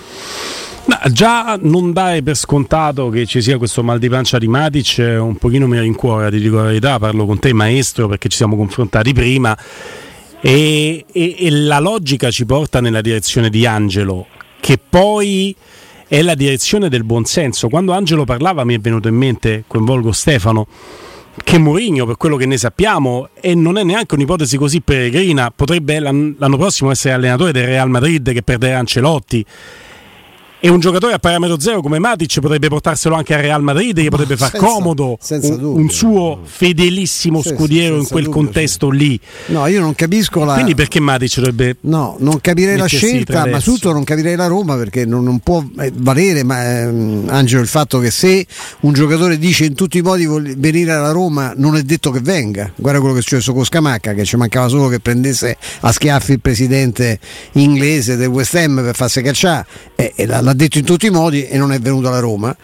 Già 1.12 1.56
non 1.60 1.92
dare 1.92 2.22
per 2.22 2.34
scontato 2.34 3.10
che 3.10 3.24
ci 3.24 3.40
sia 3.40 3.58
questo 3.58 3.82
mal 3.82 3.98
di 3.98 4.08
pancia 4.08 4.38
di 4.38 4.48
Matic 4.48 4.98
un 5.20 5.36
pochino 5.36 5.68
mi 5.68 5.78
rincuora, 5.78 6.30
ti 6.30 6.40
dico 6.40 6.56
la 6.56 6.64
verità, 6.64 6.98
parlo 6.98 7.26
con 7.26 7.38
te 7.38 7.52
maestro 7.52 8.08
perché 8.08 8.28
ci 8.28 8.36
siamo 8.36 8.56
confrontati 8.56 9.12
prima 9.12 9.56
e, 10.40 11.04
e, 11.10 11.36
e 11.38 11.50
la 11.50 11.78
logica 11.78 12.30
ci 12.30 12.46
porta 12.46 12.80
nella 12.80 13.00
direzione 13.00 13.50
di 13.50 13.66
Angelo 13.66 14.26
che 14.60 14.78
poi 14.78 15.54
è 16.06 16.22
la 16.22 16.34
direzione 16.34 16.88
del 16.88 17.04
buonsenso. 17.04 17.68
Quando 17.68 17.92
Angelo 17.92 18.24
parlava 18.24 18.64
mi 18.64 18.74
è 18.74 18.78
venuto 18.78 19.08
in 19.08 19.16
mente, 19.16 19.64
coinvolgo 19.66 20.12
Stefano, 20.12 20.66
che 21.42 21.58
Mourinho, 21.58 22.04
per 22.04 22.16
quello 22.16 22.36
che 22.36 22.46
ne 22.46 22.58
sappiamo, 22.58 23.28
e 23.40 23.54
non 23.54 23.78
è 23.78 23.82
neanche 23.82 24.14
un'ipotesi 24.14 24.56
così 24.56 24.80
peregrina, 24.80 25.50
potrebbe 25.54 25.98
l'anno 25.98 26.56
prossimo 26.56 26.90
essere 26.90 27.14
allenatore 27.14 27.52
del 27.52 27.66
Real 27.66 27.88
Madrid 27.88 28.32
che 28.32 28.42
perderà 28.42 28.78
Ancelotti 28.78 29.44
e 30.60 30.68
un 30.68 30.78
giocatore 30.78 31.14
a 31.14 31.18
parametro 31.18 31.58
zero 31.58 31.80
come 31.80 31.98
Matic 31.98 32.40
potrebbe 32.40 32.68
portarselo 32.68 33.14
anche 33.14 33.34
al 33.34 33.40
Real 33.40 33.62
Madrid, 33.62 33.98
gli 33.98 34.08
potrebbe 34.08 34.36
far 34.36 34.50
senza, 34.50 34.66
comodo 34.66 35.18
senza 35.20 35.54
un, 35.54 35.62
un, 35.62 35.90
suo 35.90 36.40
fedelissimo 36.44 37.40
senza, 37.40 37.56
scudiero 37.56 37.96
in 37.96 38.06
quel 38.06 38.24
dubbio, 38.24 38.40
contesto 38.40 38.90
sì. 38.90 38.96
lì. 38.96 39.20
No, 39.46 39.66
io 39.66 39.80
non 39.80 39.94
capisco 39.94 40.44
la. 40.44 40.54
Quindi 40.54 40.74
perché 40.74 41.00
Matic 41.00 41.36
dovrebbe. 41.36 41.76
No, 41.80 42.16
non 42.18 42.40
capirei 42.40 42.76
la 42.76 42.86
scelta, 42.86 43.46
ma 43.46 43.58
soprattutto 43.58 43.92
non 43.92 44.04
capirei 44.04 44.36
la 44.36 44.46
Roma 44.46 44.76
perché 44.76 45.06
non, 45.06 45.24
non 45.24 45.38
può 45.40 45.64
eh, 45.78 45.92
valere, 45.94 46.44
ma, 46.44 46.80
ehm, 46.80 47.26
Angelo, 47.28 47.62
il 47.62 47.68
fatto 47.68 47.98
che 47.98 48.10
se 48.10 48.46
un 48.80 48.92
giocatore 48.92 49.38
dice 49.38 49.64
in 49.64 49.74
tutti 49.74 49.98
i 49.98 50.02
modi 50.02 50.26
vuol 50.26 50.54
venire 50.56 50.92
alla 50.92 51.10
Roma, 51.10 51.52
non 51.56 51.76
è 51.76 51.82
detto 51.82 52.10
che 52.10 52.20
venga. 52.20 52.70
Guarda 52.76 52.98
quello 53.00 53.14
che 53.14 53.20
è 53.20 53.22
successo 53.22 53.54
con 53.54 53.64
Scamacca, 53.64 54.12
che 54.12 54.24
ci 54.24 54.36
mancava 54.36 54.68
solo 54.68 54.88
che 54.88 55.00
prendesse 55.00 55.56
a 55.80 55.92
schiaffi 55.92 56.32
il 56.32 56.40
presidente 56.40 57.18
inglese 57.52 58.16
del 58.16 58.28
West 58.28 58.54
Ham 58.56 58.82
per 58.82 58.94
farsi 58.94 59.22
cacciare. 59.22 59.66
E, 59.96 60.12
e 60.14 60.26
la, 60.26 60.40
l'ha 60.50 60.54
detto 60.54 60.78
in 60.78 60.84
tutti 60.84 61.06
i 61.06 61.10
modi 61.10 61.46
e 61.46 61.56
non 61.56 61.72
è 61.72 61.78
venuto 61.78 62.08
alla 62.08 62.18
Roma. 62.18 62.54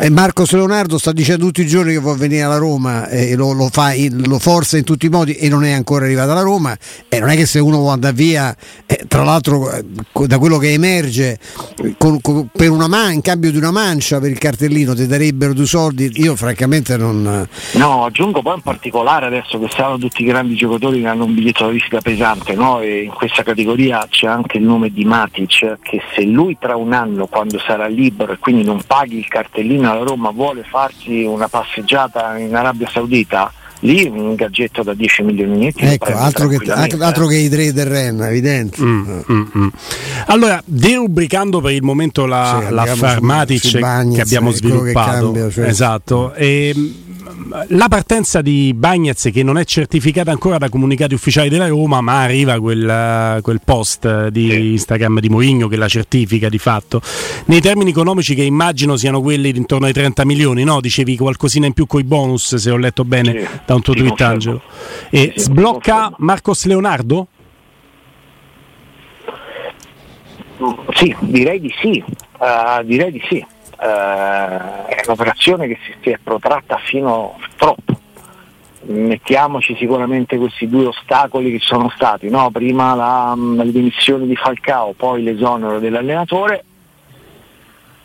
E 0.00 0.10
Marcos 0.10 0.52
Leonardo 0.52 0.96
sta 0.96 1.10
dicendo 1.10 1.46
tutti 1.46 1.62
i 1.62 1.66
giorni 1.66 1.92
che 1.92 1.98
vuole 1.98 2.18
venire 2.18 2.42
alla 2.42 2.56
Roma 2.56 3.08
e 3.08 3.34
lo, 3.34 3.50
lo, 3.50 3.68
fa, 3.68 3.92
lo 4.10 4.38
forza 4.38 4.78
in 4.78 4.84
tutti 4.84 5.06
i 5.06 5.08
modi 5.08 5.34
e 5.34 5.48
non 5.48 5.64
è 5.64 5.72
ancora 5.72 6.04
arrivato 6.04 6.30
alla 6.30 6.42
Roma. 6.42 6.76
E 7.08 7.18
non 7.18 7.30
è 7.30 7.34
che 7.34 7.46
se 7.46 7.58
uno 7.58 7.78
vuole 7.78 7.94
andare 7.94 8.14
via, 8.14 8.56
eh, 8.86 9.06
tra 9.08 9.24
l'altro 9.24 9.72
eh, 9.72 9.84
da 10.26 10.38
quello 10.38 10.56
che 10.58 10.72
emerge, 10.72 11.40
con, 11.98 12.20
con, 12.20 12.48
per 12.52 12.70
una 12.70 12.86
man- 12.86 13.12
in 13.12 13.22
cambio 13.22 13.50
di 13.50 13.56
una 13.56 13.72
mancia 13.72 14.20
per 14.20 14.30
il 14.30 14.38
cartellino 14.38 14.94
ti 14.94 15.04
darebbero 15.08 15.52
due 15.52 15.66
soldi. 15.66 16.12
Io 16.22 16.36
francamente 16.36 16.96
non. 16.96 17.48
No, 17.72 18.04
aggiungo 18.04 18.40
poi 18.40 18.54
in 18.54 18.62
particolare 18.62 19.26
adesso 19.26 19.58
che 19.58 19.66
stanno 19.68 19.98
tutti 19.98 20.22
i 20.22 20.26
grandi 20.26 20.54
giocatori 20.54 21.00
che 21.00 21.08
hanno 21.08 21.24
un 21.24 21.34
biglietto 21.34 21.64
da 21.64 21.72
visita 21.72 22.00
pesante, 22.00 22.54
no? 22.54 22.80
e 22.80 23.02
in 23.02 23.12
questa 23.12 23.42
categoria 23.42 24.06
c'è 24.08 24.28
anche 24.28 24.58
il 24.58 24.62
nome 24.62 24.90
di 24.90 25.04
Matic, 25.04 25.78
che 25.82 26.00
se 26.14 26.22
lui 26.22 26.56
tra 26.56 26.76
un 26.76 26.92
anno, 26.92 27.17
quando 27.26 27.58
sarà 27.58 27.86
libero 27.86 28.32
e 28.32 28.38
quindi 28.38 28.64
non 28.64 28.82
paghi 28.86 29.18
il 29.18 29.28
cartellino 29.28 29.94
la 29.94 30.02
Roma 30.02 30.30
vuole 30.30 30.62
farsi 30.62 31.24
una 31.24 31.48
passeggiata 31.48 32.38
in 32.38 32.54
Arabia 32.54 32.88
Saudita, 32.88 33.52
lì 33.80 34.04
un 34.04 34.34
gadgetto 34.34 34.82
da 34.82 34.94
10 34.94 35.22
milioni 35.22 35.72
ecco, 35.74 36.12
altro 36.12 36.48
che, 36.48 36.70
altro 36.70 37.26
che, 37.26 37.36
i 37.36 37.48
tre 37.48 37.72
del 37.72 37.86
Ren 37.86 38.22
evidente. 38.22 38.82
Mm, 38.82 39.20
mm, 39.30 39.42
mm. 39.56 39.68
allora 40.26 40.60
derubricando 40.64 41.60
per 41.60 41.72
il 41.72 41.82
momento 41.82 42.26
la, 42.26 42.64
sì, 42.66 42.74
la 42.74 42.86
Farmatic 42.86 44.14
che 44.14 44.20
abbiamo 44.20 44.50
sviluppato 44.50 45.10
che 45.10 45.22
cambia, 45.22 45.50
cioè. 45.50 45.66
esatto. 45.66 46.34
E, 46.34 46.74
la 47.68 47.88
partenza 47.88 48.42
di 48.42 48.72
Bagnez 48.74 49.30
che 49.32 49.42
non 49.42 49.58
è 49.58 49.64
certificata 49.64 50.30
ancora 50.30 50.58
da 50.58 50.68
comunicati 50.68 51.14
ufficiali 51.14 51.48
della 51.48 51.68
Roma, 51.68 52.00
ma 52.00 52.22
arriva 52.22 52.58
quel, 52.58 53.40
quel 53.42 53.60
post 53.64 54.28
di 54.28 54.50
sì. 54.50 54.70
Instagram 54.72 55.20
di 55.20 55.28
Mourinho 55.28 55.68
che 55.68 55.76
la 55.76 55.88
certifica 55.88 56.48
di 56.48 56.58
fatto. 56.58 57.00
Nei 57.46 57.60
termini 57.60 57.90
economici 57.90 58.34
che 58.34 58.42
immagino 58.42 58.96
siano 58.96 59.20
quelli 59.20 59.50
intorno 59.56 59.86
ai 59.86 59.92
30 59.92 60.24
milioni, 60.24 60.64
no? 60.64 60.80
Dicevi 60.80 61.16
qualcosina 61.16 61.66
in 61.66 61.72
più 61.72 61.86
con 61.86 62.00
i 62.00 62.04
bonus, 62.04 62.56
se 62.56 62.70
ho 62.70 62.76
letto 62.76 63.04
bene 63.04 63.40
sì, 63.40 63.48
da 63.64 63.74
un 63.74 63.82
tuo 63.82 63.94
tweet 63.94 64.08
confermo. 64.08 64.32
Angelo. 64.32 64.62
E 65.10 65.32
sì, 65.36 65.42
sblocca 65.44 66.12
Marcos 66.18 66.64
Leonardo? 66.64 67.26
Sì, 70.94 71.14
direi 71.20 71.60
di 71.60 71.72
sì, 71.80 72.02
uh, 72.38 72.84
direi 72.84 73.12
di 73.12 73.22
sì 73.28 73.44
eh, 73.80 74.86
è 74.86 75.02
un'operazione 75.06 75.66
che 75.66 75.78
si, 75.84 75.94
si 76.00 76.10
è 76.10 76.18
protratta 76.22 76.78
fino 76.78 77.38
troppo. 77.56 77.96
Mettiamoci 78.82 79.76
sicuramente 79.76 80.38
questi 80.38 80.68
due 80.68 80.86
ostacoli 80.86 81.50
che 81.50 81.58
sono 81.60 81.90
stati, 81.94 82.30
no? 82.30 82.50
prima 82.50 82.94
la, 82.94 83.34
la 83.36 83.64
dimissione 83.64 84.26
di 84.26 84.36
Falcao, 84.36 84.92
poi 84.92 85.22
l'esonero 85.22 85.78
dell'allenatore 85.78 86.64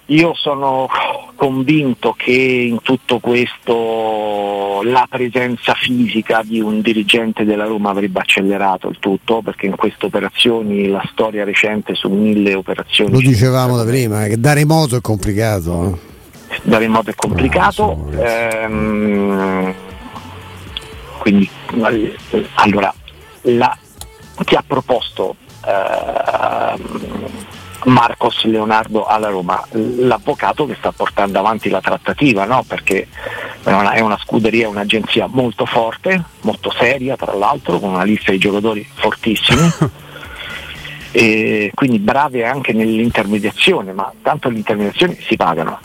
io 0.07 0.33
sono 0.35 0.89
convinto 1.35 2.13
che 2.17 2.31
in 2.31 2.81
tutto 2.81 3.19
questo 3.19 4.81
la 4.83 5.07
presenza 5.09 5.73
fisica 5.73 6.41
di 6.43 6.59
un 6.59 6.81
dirigente 6.81 7.45
della 7.45 7.65
Roma 7.65 7.91
avrebbe 7.91 8.19
accelerato 8.19 8.89
il 8.89 8.97
tutto, 8.99 9.41
perché 9.41 9.65
in 9.65 9.75
queste 9.75 10.07
operazioni 10.07 10.87
la 10.87 11.03
storia 11.11 11.45
recente 11.45 11.95
su 11.95 12.09
mille 12.09 12.53
operazioni. 12.53 13.11
Lo 13.11 13.19
dicevamo 13.19 13.77
da 13.77 13.85
prima, 13.85 14.25
che 14.25 14.37
da 14.37 14.53
remoto 14.53 14.97
è 14.97 15.01
complicato. 15.01 15.99
Eh? 16.49 16.59
Da 16.63 16.77
remoto 16.77 17.09
è 17.09 17.15
complicato. 17.15 18.09
Ah, 18.17 18.27
ehm, 18.27 19.73
quindi 21.19 21.49
allora 22.55 22.93
la, 23.43 23.77
chi 24.43 24.55
ha 24.55 24.63
proposto 24.65 25.37
ehm, 25.65 27.31
Marcos 27.85 28.43
Leonardo 28.43 29.05
alla 29.05 29.29
Roma, 29.29 29.65
l'avvocato 29.71 30.65
che 30.65 30.75
sta 30.75 30.91
portando 30.91 31.39
avanti 31.39 31.69
la 31.69 31.81
trattativa, 31.81 32.45
no? 32.45 32.63
perché 32.67 33.07
è 33.63 33.99
una 33.99 34.17
scuderia, 34.17 34.69
un'agenzia 34.69 35.27
molto 35.27 35.65
forte, 35.65 36.23
molto 36.41 36.71
seria 36.71 37.15
tra 37.15 37.33
l'altro, 37.33 37.79
con 37.79 37.89
una 37.89 38.03
lista 38.03 38.31
di 38.31 38.37
giocatori 38.37 38.87
fortissimi. 38.93 39.71
e 41.11 41.71
quindi 41.73 41.99
brave 41.99 42.45
anche 42.45 42.73
nell'intermediazione, 42.73 43.93
ma 43.93 44.11
tanto 44.21 44.49
le 44.49 44.57
intermediazioni 44.57 45.17
si 45.21 45.35
pagano. 45.35 45.79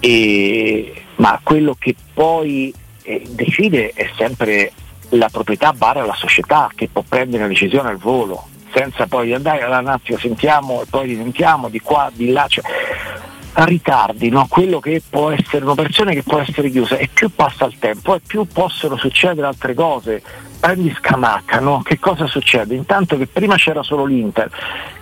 E, 0.00 1.02
ma 1.16 1.38
quello 1.42 1.76
che 1.78 1.94
poi 2.14 2.72
eh, 3.02 3.26
decide 3.30 3.92
è 3.92 4.10
sempre 4.16 4.72
la 5.10 5.28
proprietà 5.30 5.72
barra 5.72 6.04
la 6.04 6.14
società 6.14 6.70
che 6.74 6.88
può 6.92 7.02
prendere 7.06 7.44
una 7.44 7.52
decisione 7.52 7.88
al 7.88 7.96
volo 7.96 8.46
senza 8.72 9.06
poi 9.06 9.34
andare 9.34 9.62
alla 9.62 9.80
nazio, 9.80 10.18
sentiamo 10.18 10.82
e 10.82 10.86
poi 10.88 11.08
risentiamo 11.08 11.68
di 11.68 11.80
qua, 11.80 12.10
di 12.12 12.30
là. 12.30 12.46
Cioè, 12.48 12.64
ritardino 13.64 14.46
quello 14.48 14.78
che 14.78 15.02
può 15.08 15.30
essere 15.30 15.64
un'operazione 15.64 16.14
che 16.14 16.22
può 16.22 16.38
essere 16.38 16.70
chiusa 16.70 16.96
e 16.96 17.08
più 17.12 17.30
passa 17.34 17.64
il 17.64 17.76
tempo 17.78 18.14
e 18.14 18.20
più 18.24 18.46
possono 18.46 18.96
succedere 18.96 19.48
altre 19.48 19.74
cose 19.74 20.22
prendi 20.60 20.94
Scamacca, 20.96 21.60
no? 21.60 21.82
che 21.82 21.98
cosa 21.98 22.26
succede? 22.26 22.74
Intanto 22.74 23.16
che 23.16 23.26
prima 23.26 23.56
c'era 23.56 23.82
solo 23.82 24.04
l'Inter, 24.04 24.50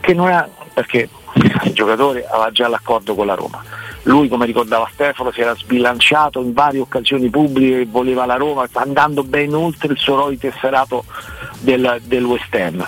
che 0.00 0.14
non 0.14 0.28
è 0.28 0.44
perché 0.72 1.08
il 1.34 1.72
giocatore 1.72 2.26
aveva 2.26 2.50
già 2.50 2.68
l'accordo 2.68 3.14
con 3.14 3.26
la 3.26 3.34
Roma. 3.34 3.62
Lui, 4.02 4.28
come 4.28 4.46
ricordava 4.46 4.88
Stefano, 4.92 5.32
si 5.32 5.40
era 5.40 5.54
sbilanciato 5.54 6.40
in 6.40 6.52
varie 6.52 6.80
occasioni 6.80 7.28
pubbliche 7.28 7.80
e 7.80 7.86
voleva 7.86 8.24
la 8.24 8.36
Roma, 8.36 8.68
andando 8.74 9.24
ben 9.24 9.52
oltre 9.54 9.92
il 9.92 9.98
suo 9.98 10.16
ROI 10.16 10.38
tesserato 10.38 11.04
del, 11.60 12.00
del 12.04 12.24
West 12.24 12.54
Ham 12.54 12.86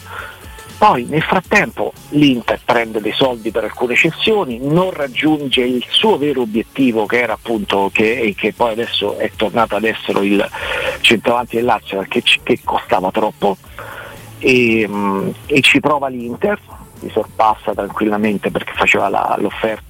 poi 0.78 1.06
nel 1.06 1.22
frattempo 1.22 1.92
l'Inter 2.10 2.60
prende 2.64 3.00
dei 3.00 3.12
soldi 3.12 3.50
per 3.50 3.64
alcune 3.64 3.96
cessioni, 3.96 4.60
non 4.62 4.92
raggiunge 4.92 5.62
il 5.62 5.84
suo 5.88 6.16
vero 6.16 6.42
obiettivo 6.42 7.04
che 7.04 7.20
era 7.20 7.32
appunto 7.32 7.90
che, 7.92 8.32
che 8.36 8.52
poi 8.52 8.72
adesso 8.72 9.18
è 9.18 9.30
tornato 9.34 9.74
ad 9.74 9.82
essere 9.82 10.24
il 10.24 10.48
centravanti 11.00 11.56
del 11.56 11.64
Lazio 11.64 12.06
che 12.08 12.60
costava 12.62 13.10
troppo 13.10 13.56
e, 14.38 14.86
mm, 14.88 15.28
e 15.46 15.60
ci 15.60 15.80
prova 15.80 16.08
l'Inter 16.08 16.58
li 17.00 17.10
sorpassa 17.10 17.72
tranquillamente 17.74 18.50
perché 18.50 18.72
faceva 18.74 19.08
la, 19.08 19.38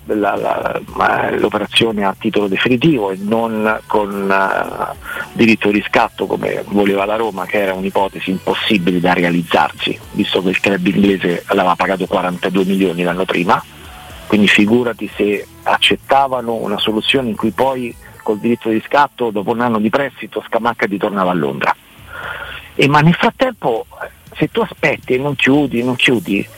la, 0.06 0.80
la, 0.96 1.30
l'operazione 1.36 2.04
a 2.04 2.14
titolo 2.18 2.48
definitivo 2.48 3.10
e 3.10 3.18
non 3.20 3.80
con 3.86 4.30
uh, 4.30 4.96
diritto 5.32 5.68
di 5.68 5.78
riscatto 5.78 6.26
come 6.26 6.62
voleva 6.68 7.04
la 7.04 7.16
Roma 7.16 7.46
che 7.46 7.62
era 7.62 7.74
un'ipotesi 7.74 8.30
impossibile 8.30 9.00
da 9.00 9.12
realizzarsi 9.14 9.98
visto 10.12 10.42
che 10.42 10.50
il 10.50 10.60
club 10.60 10.86
inglese 10.86 11.44
l'aveva 11.48 11.76
pagato 11.76 12.06
42 12.06 12.64
milioni 12.64 13.02
l'anno 13.02 13.24
prima. 13.24 13.62
Quindi 14.26 14.46
figurati 14.46 15.10
se 15.16 15.46
accettavano 15.62 16.52
una 16.52 16.78
soluzione 16.78 17.30
in 17.30 17.36
cui 17.36 17.50
poi 17.50 17.94
col 18.22 18.38
diritto 18.38 18.68
di 18.68 18.74
riscatto 18.74 19.30
dopo 19.30 19.52
un 19.52 19.62
anno 19.62 19.78
di 19.78 19.88
prestito 19.88 20.44
Scamacca 20.46 20.84
ritornava 20.84 21.30
a 21.30 21.34
Londra. 21.34 21.74
E, 22.74 22.86
ma 22.88 23.00
nel 23.00 23.14
frattempo 23.14 23.86
se 24.38 24.48
tu 24.50 24.60
aspetti 24.60 25.14
e 25.14 25.18
non 25.18 25.34
chiudi, 25.34 25.82
non 25.82 25.96
chiudi 25.96 26.48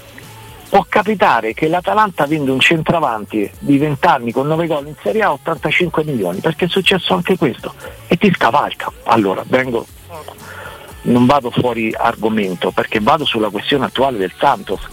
può 0.70 0.87
capitare 0.88 1.52
che 1.52 1.66
l'Atalanta 1.66 2.26
vende 2.26 2.52
un 2.52 2.60
centravanti 2.60 3.50
di 3.58 3.76
20 3.76 4.06
anni 4.06 4.32
con 4.32 4.46
9 4.46 4.68
gol 4.68 4.87
in 4.87 4.94
Serie 5.02 5.22
A 5.22 5.26
a 5.26 5.32
85 5.32 6.04
milioni, 6.04 6.38
perché 6.38 6.66
è 6.66 6.68
successo 6.68 7.12
anche 7.12 7.37
questo, 7.37 7.75
e 8.06 8.16
ti 8.16 8.32
scavalca. 8.32 8.90
Allora, 9.04 9.42
vengo, 9.49 9.84
non 11.02 11.26
vado 11.26 11.50
fuori 11.50 11.92
argomento, 11.92 12.70
perché 12.70 13.00
vado 13.00 13.25
sulla 13.25 13.50
questione 13.50 13.87
attuale 13.87 14.18
del 14.18 14.32
Santos. 14.38 14.88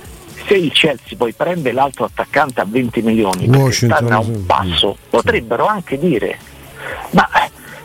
se 0.48 0.56
il 0.56 0.72
Chelsea 0.72 1.15
poi 1.15 1.34
prende 1.34 1.72
l'altro 1.72 2.06
attaccante 2.06 2.62
a 2.62 2.65
20 2.67 3.01
milioni 3.03 3.48
perché 3.48 3.72
stanno 3.72 4.15
a 4.15 4.20
un 4.20 4.46
passo, 4.48 4.98
potrebbero 5.10 5.67
anche 5.67 6.00
dire 6.00 6.39
ma 7.12 7.27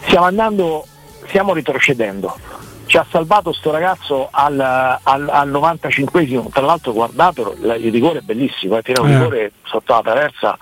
stiamo 0.07 0.27
andando, 0.27 0.87
stiamo 1.27 1.53
retrocedendo. 1.53 2.37
Ci 2.93 2.99
ha 2.99 3.07
salvato 3.09 3.55
sto 3.55 3.71
ragazzo 3.71 4.29
al, 4.31 4.61
al, 4.61 5.27
al 5.31 5.51
95esimo, 5.51 6.51
tra 6.53 6.61
l'altro 6.61 6.93
guardatelo, 6.93 7.57
il 7.79 7.91
rigore 7.91 8.19
è 8.19 8.21
bellissimo, 8.21 8.77
eh, 8.77 8.83
tira 8.83 9.01
un 9.01 9.09
eh. 9.09 9.17
rigore 9.17 9.53
sotto 9.63 9.95
la 9.95 10.03
traversa 10.03 10.59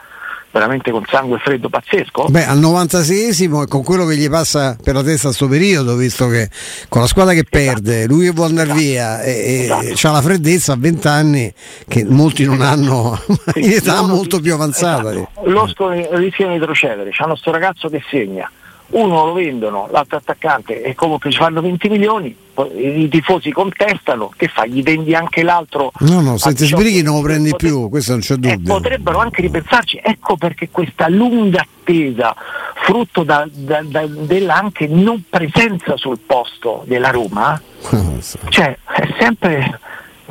veramente 0.52 0.92
con 0.92 1.02
sangue 1.08 1.40
freddo 1.40 1.68
pazzesco. 1.68 2.26
Beh, 2.28 2.46
al 2.46 2.60
96esimo 2.60 3.62
e 3.62 3.66
con 3.66 3.82
quello 3.82 4.06
che 4.06 4.14
gli 4.14 4.30
passa 4.30 4.76
per 4.80 4.94
la 4.94 5.02
testa 5.02 5.30
a 5.30 5.32
sto 5.32 5.48
periodo, 5.48 5.96
visto 5.96 6.28
che 6.28 6.48
con 6.88 7.00
la 7.00 7.08
squadra 7.08 7.32
che 7.32 7.44
esatto. 7.50 7.80
perde, 7.80 8.06
lui 8.06 8.26
che 8.26 8.30
vuole 8.30 8.50
andare 8.50 8.68
esatto. 8.68 8.80
via 8.80 9.22
e, 9.22 9.68
esatto. 9.68 10.06
ha 10.06 10.12
la 10.12 10.22
freddezza 10.22 10.72
a 10.74 10.76
20 10.78 11.08
anni 11.08 11.52
che 11.88 12.04
molti 12.04 12.44
non 12.44 12.60
hanno 12.60 13.20
in 13.56 13.72
età 13.72 14.02
molto 14.06 14.38
più 14.38 14.54
avanzata. 14.54 15.10
Loro 15.42 15.66
rischiano 16.12 16.52
di 16.52 16.58
retrocedere, 16.60 17.10
c'hanno 17.10 17.34
sto 17.34 17.50
ragazzo 17.50 17.88
che 17.88 18.00
segna 18.08 18.48
uno 18.90 19.26
lo 19.26 19.32
vendono, 19.32 19.88
l'altro 19.90 20.16
attaccante 20.16 20.82
e 20.82 20.94
comunque 20.94 21.30
ci 21.30 21.38
fanno 21.38 21.60
20 21.60 21.88
milioni, 21.88 22.36
i 22.76 23.08
tifosi 23.08 23.52
contestano, 23.52 24.32
che 24.36 24.48
fa? 24.48 24.66
Gli 24.66 24.82
vendi 24.82 25.14
anche 25.14 25.42
l'altro? 25.42 25.92
No, 26.00 26.20
no, 26.20 26.36
senza 26.36 26.64
sbrighi 26.64 27.02
non 27.02 27.16
lo 27.16 27.22
prendi 27.22 27.50
potre... 27.50 27.68
più, 27.68 27.88
questo 27.88 28.12
non 28.12 28.20
c'è 28.20 28.34
dubbio. 28.34 28.52
E 28.52 28.58
potrebbero 28.58 29.18
anche 29.18 29.42
ripensarci, 29.42 30.00
ecco 30.02 30.36
perché 30.36 30.68
questa 30.70 31.08
lunga 31.08 31.60
attesa, 31.60 32.34
frutto 32.74 33.22
da, 33.22 33.46
da, 33.50 33.82
da, 33.84 34.06
della 34.06 34.56
anche 34.56 34.86
non 34.88 35.22
presenza 35.28 35.96
sul 35.96 36.18
posto 36.24 36.82
della 36.86 37.10
Roma, 37.10 37.60
cioè 38.48 38.76
è 38.86 39.14
sempre 39.18 39.78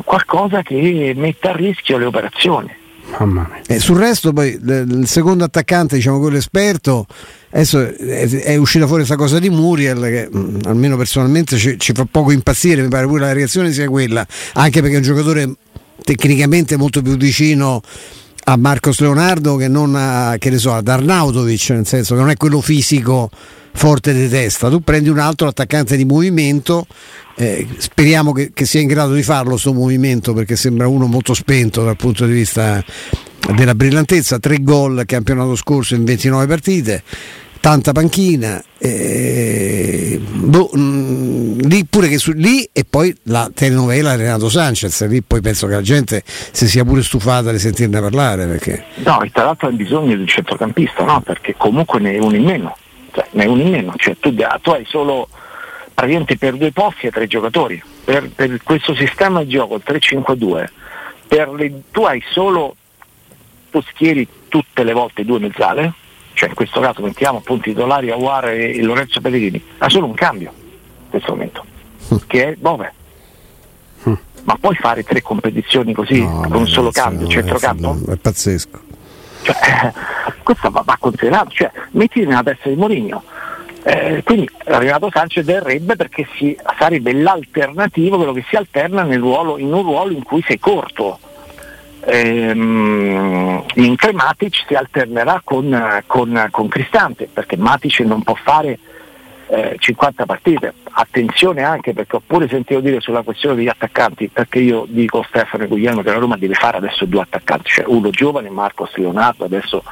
qualcosa 0.03 0.61
che 0.61 1.13
mette 1.15 1.47
a 1.47 1.55
rischio 1.55 1.97
le 1.97 2.05
operazioni. 2.05 2.77
E 3.67 3.79
sul 3.79 3.97
resto 3.97 4.31
poi 4.33 4.59
il 4.61 5.07
secondo 5.07 5.43
attaccante, 5.43 5.95
diciamo 5.95 6.19
quello 6.19 6.37
esperto, 6.37 7.05
adesso 7.51 7.95
è, 7.95 8.55
uscita 8.55 8.85
fuori 8.85 9.03
questa 9.03 9.21
cosa 9.21 9.39
di 9.39 9.49
Muriel 9.49 10.01
che 10.01 10.29
mm, 10.33 10.59
almeno 10.65 10.95
personalmente 10.97 11.57
ci, 11.57 11.77
ci, 11.77 11.91
fa 11.93 12.05
poco 12.09 12.31
impazzire, 12.31 12.81
mi 12.81 12.87
pare 12.87 13.07
pure 13.07 13.21
la 13.21 13.33
reazione 13.33 13.71
sia 13.71 13.87
quella, 13.89 14.25
anche 14.53 14.81
perché 14.81 14.95
è 14.95 14.97
un 14.99 15.03
giocatore 15.03 15.53
tecnicamente 16.03 16.77
molto 16.77 17.01
più 17.01 17.17
vicino 17.17 17.81
a 18.51 18.57
Marcos 18.57 18.99
Leonardo 18.99 19.57
che 19.57 19.67
non 19.67 19.93
a, 19.95 20.35
che 20.39 20.57
so, 20.57 20.73
ad 20.73 20.87
Arnautovic, 20.87 21.69
nel 21.69 21.85
senso 21.85 22.15
che 22.15 22.21
non 22.21 22.31
è 22.31 22.35
quello 22.35 22.61
fisico 22.61 23.29
forte 23.73 24.11
di 24.11 24.27
testa, 24.27 24.69
tu 24.69 24.81
prendi 24.81 25.09
un 25.09 25.19
altro 25.19 25.47
attaccante 25.47 25.95
di 25.95 26.03
movimento, 26.03 26.87
eh, 27.35 27.67
speriamo 27.77 28.31
che, 28.31 28.51
che, 28.51 28.65
sia 28.65 28.81
in 28.81 28.87
grado 28.87 29.13
di 29.13 29.21
farlo 29.21 29.51
questo 29.51 29.71
movimento 29.71 30.33
perché 30.33 30.55
sembra 30.55 30.87
uno 30.87 31.05
molto 31.05 31.35
spento 31.35 31.83
dal 31.83 31.95
punto 31.95 32.25
di 32.25 32.33
vista 32.33 32.83
della 33.55 33.75
brillantezza, 33.75 34.39
tre 34.39 34.57
gol 34.63 35.03
campionato 35.05 35.55
scorso 35.55 35.93
in 35.93 36.03
29 36.03 36.47
partite, 36.47 37.03
tanta 37.59 37.91
panchina, 37.91 38.63
eh, 38.77 40.19
boh, 40.19 40.69
mh, 40.73 40.79
mm, 40.79 41.59
lì 41.61 41.85
pure 41.85 42.07
che 42.07 42.17
su, 42.17 42.31
lì 42.31 42.67
e 42.71 42.85
poi 42.89 43.15
la 43.23 43.51
telenovela 43.53 44.15
Renato 44.15 44.49
Sanchez, 44.49 45.07
lì 45.07 45.21
poi 45.21 45.41
penso 45.41 45.67
che 45.67 45.73
la 45.73 45.81
gente 45.81 46.23
si 46.25 46.67
sia 46.67 46.83
pure 46.83 47.03
stufata 47.03 47.51
di 47.51 47.59
sentirne 47.59 47.99
parlare. 47.99 48.45
Perché... 48.47 48.85
No, 49.05 49.21
e 49.21 49.31
tra 49.31 49.43
l'altro 49.43 49.67
ha 49.67 49.71
bisogno 49.71 50.15
di 50.15 50.21
un 50.21 50.27
centrocampista, 50.27 51.03
no? 51.03 51.21
perché 51.21 51.55
comunque 51.57 51.99
ne 51.99 52.13
è 52.13 52.19
uno 52.19 52.35
in 52.35 52.43
meno, 52.43 52.75
cioè, 53.11 53.25
ne 53.31 53.43
è 53.43 53.47
uno 53.47 53.61
in 53.61 53.69
meno, 53.69 53.93
cioè, 53.97 54.15
tu, 54.19 54.33
tu 54.61 54.69
hai 54.69 54.85
solo 54.87 55.27
praticamente 55.93 56.37
per 56.37 56.55
due 56.55 56.71
posti 56.71 57.07
e 57.07 57.11
tre 57.11 57.27
giocatori. 57.27 57.81
Per, 58.05 58.29
per, 58.33 58.63
questo 58.63 58.95
sistema 58.95 59.43
di 59.43 59.49
gioco, 59.49 59.75
il 59.75 59.83
3-5-2, 59.85 60.65
le, 61.57 61.81
tu 61.91 62.03
hai 62.03 62.23
solo 62.31 62.75
tu 63.69 63.81
schieri 63.81 64.27
tutte 64.47 64.83
le 64.83 64.93
volte 64.93 65.25
due 65.25 65.39
mezzale, 65.39 65.93
cioè 66.39 66.47
in 66.47 66.55
questo 66.55 66.79
caso 66.79 67.01
mettiamo 67.01 67.39
appunto 67.39 67.67
i 67.67 67.73
titolari 67.73 68.11
Aguar 68.11 68.47
e 68.51 68.81
Lorenzo 68.81 69.19
Pellegrini, 69.19 69.61
ha 69.79 69.89
solo 69.89 70.05
un 70.05 70.13
cambio 70.13 70.53
in 70.55 71.09
questo 71.09 71.33
momento, 71.33 71.65
mm. 72.13 72.17
che 72.27 72.47
è 72.47 72.55
Bove. 72.55 72.93
Mm. 74.07 74.13
Ma 74.43 74.57
puoi 74.57 74.75
fare 74.75 75.03
tre 75.03 75.21
competizioni 75.21 75.93
così 75.93 76.23
no, 76.23 76.47
con 76.47 76.61
un 76.61 76.67
solo 76.67 76.91
cambio, 76.91 77.25
no, 77.25 77.29
centrocampo? 77.29 77.93
No, 77.93 78.13
è 78.13 78.15
pazzesco. 78.15 78.79
Cioè, 79.41 79.93
questo 80.41 80.71
va, 80.71 80.81
va 80.85 80.95
considerato, 80.97 81.49
cioè, 81.49 81.69
metti 81.91 82.25
nella 82.25 82.43
testa 82.43 82.69
di 82.69 82.75
Mourinho. 82.75 83.21
Eh, 83.83 84.23
quindi 84.23 84.49
Renato 84.63 85.09
Sanchez 85.11 85.43
verrebbe 85.43 85.97
perché 85.97 86.25
si, 86.37 86.57
sarebbe 86.77 87.11
l'alternativo, 87.11 88.15
quello 88.15 88.31
che 88.31 88.45
si 88.47 88.55
alterna 88.55 89.03
ruolo, 89.17 89.57
in 89.57 89.73
un 89.73 89.83
ruolo 89.83 90.13
in 90.13 90.23
cui 90.23 90.41
sei 90.47 90.57
corto 90.57 91.19
ehm, 92.09 93.65
mentre 93.75 94.13
Matic 94.13 94.65
si 94.67 94.73
alternerà 94.73 95.41
con, 95.43 96.03
con, 96.07 96.47
con, 96.51 96.67
Cristante 96.67 97.29
perché 97.31 97.57
Matic 97.57 97.99
non 98.01 98.23
può 98.23 98.35
fare 98.35 98.79
eh, 99.47 99.75
50 99.77 100.25
partite. 100.25 100.73
Attenzione 100.91 101.63
anche 101.63 101.93
perché 101.93 102.15
ho 102.17 102.21
pure 102.25 102.47
sentito 102.47 102.79
dire 102.79 102.99
sulla 102.99 103.21
questione 103.21 103.55
degli 103.55 103.67
attaccanti 103.67 104.27
perché 104.27 104.59
io 104.59 104.85
dico 104.87 105.23
Stefano 105.27 105.63
e 105.63 105.67
Guglielmo 105.67 106.01
che 106.01 106.09
la 106.11 106.17
Roma 106.17 106.37
deve 106.37 106.55
fare 106.55 106.77
adesso 106.77 107.05
due 107.05 107.21
attaccanti 107.21 107.69
cioè 107.69 107.85
uno 107.87 108.09
giovane 108.09 108.49
Marcos 108.49 108.95
Leonardo 108.95 109.45
adesso 109.45 109.83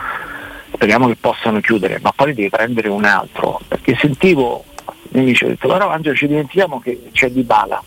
speriamo 0.74 1.08
che 1.08 1.16
possano 1.16 1.62
chiudere 1.62 2.00
ma 2.02 2.12
poi 2.14 2.34
devi 2.34 2.50
prendere 2.50 2.90
un 2.90 3.06
altro 3.06 3.62
perché 3.68 3.96
sentivo 3.96 4.66
mi 5.10 5.24
dice 5.24 5.46
ho 5.46 5.48
detto 5.50 5.68
però 5.70 5.90
Angelo 5.90 6.16
ci 6.16 6.28
dimentichiamo 6.28 6.82
che 6.82 7.10
c'è 7.14 7.30
Di 7.30 7.44
Bala 7.44 7.82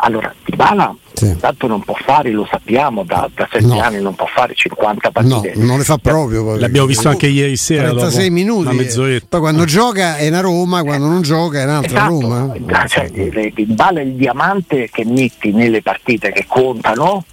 allora 0.00 0.34
Dybala 0.44 0.94
sì. 1.20 1.36
tanto 1.38 1.66
non 1.66 1.82
può 1.82 1.94
fare, 1.94 2.30
lo 2.30 2.46
sappiamo, 2.50 3.04
da, 3.04 3.28
da 3.34 3.48
7 3.50 3.66
no. 3.66 3.80
anni 3.80 4.00
non 4.00 4.14
può 4.14 4.26
fare 4.26 4.54
50 4.54 5.10
partite. 5.10 5.52
No, 5.56 5.66
non 5.66 5.78
le 5.78 5.84
fa 5.84 5.98
proprio. 5.98 6.44
Poi. 6.44 6.58
L'abbiamo 6.58 6.86
visto 6.86 7.08
anche 7.08 7.26
ieri 7.26 7.56
sera. 7.56 7.90
36 7.90 8.30
minuti. 8.30 9.20
Poi 9.28 9.40
quando 9.40 9.64
gioca 9.64 10.16
è 10.16 10.28
una 10.28 10.40
Roma, 10.40 10.82
quando 10.82 11.06
non 11.06 11.22
gioca 11.22 11.60
è 11.60 11.64
un'altra 11.64 11.98
esatto. 11.98 12.20
Roma. 12.20 12.54
Cioè, 12.86 13.10
Dybala 13.10 14.00
è 14.00 14.04
il 14.04 14.14
diamante 14.14 14.88
che 14.90 15.04
metti 15.04 15.52
nelle 15.52 15.82
partite 15.82 16.32
che 16.32 16.46
contano, 16.48 17.24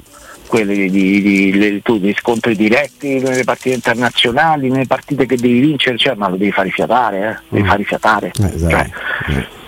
quelli 0.47 0.89
di, 0.89 1.21
di, 1.21 1.51
di, 1.51 1.81
tu, 1.81 1.99
di, 1.99 2.15
scontri 2.17 2.55
diretti 2.55 3.19
nelle 3.19 3.43
partite 3.43 3.75
internazionali, 3.75 4.69
nelle 4.69 4.87
partite 4.87 5.25
che 5.25 5.37
devi 5.37 5.59
vincere, 5.59 5.97
cioè, 5.97 6.15
ma 6.15 6.29
lo 6.29 6.37
devi 6.37 6.51
fare 6.51 6.69
fiatare, 6.69 7.17
eh? 7.17 7.43
devi 7.49 7.63
mm. 7.63 7.67
fare 7.67 7.83
fiatare. 7.83 8.31
Eh, 8.39 8.45
esatto. 8.45 8.69
cioè, 8.69 8.89
eh 9.29 9.65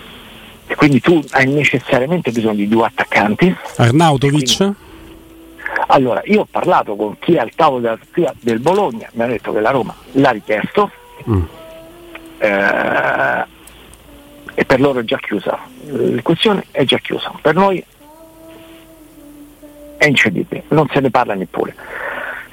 e 0.70 0.76
quindi 0.76 1.00
tu 1.00 1.20
hai 1.30 1.46
necessariamente 1.46 2.30
bisogno 2.30 2.54
di 2.54 2.68
due 2.68 2.86
attaccanti. 2.86 3.52
Arnautovic? 3.78 4.56
Quindi, 4.56 4.76
allora, 5.88 6.22
io 6.26 6.42
ho 6.42 6.46
parlato 6.48 6.94
con 6.94 7.18
chi 7.18 7.34
è 7.34 7.38
al 7.38 7.50
tavolo 7.56 7.80
della 7.80 7.98
FIA 8.12 8.32
del 8.38 8.60
Bologna, 8.60 9.08
mi 9.14 9.24
ha 9.24 9.26
detto 9.26 9.52
che 9.52 9.58
la 9.58 9.70
Roma 9.70 9.92
l'ha 10.12 10.30
richiesto 10.30 10.92
mm. 11.28 11.42
eh, 12.38 13.44
e 14.54 14.64
per 14.64 14.80
loro 14.80 15.00
è 15.00 15.04
già 15.04 15.18
chiusa. 15.18 15.58
La 15.86 16.22
questione 16.22 16.66
è 16.70 16.84
già 16.84 16.98
chiusa. 16.98 17.32
Per 17.42 17.54
noi 17.56 17.84
è 19.96 20.06
incedibile, 20.06 20.62
non 20.68 20.86
se 20.92 21.00
ne 21.00 21.10
parla 21.10 21.34
neppure. 21.34 21.74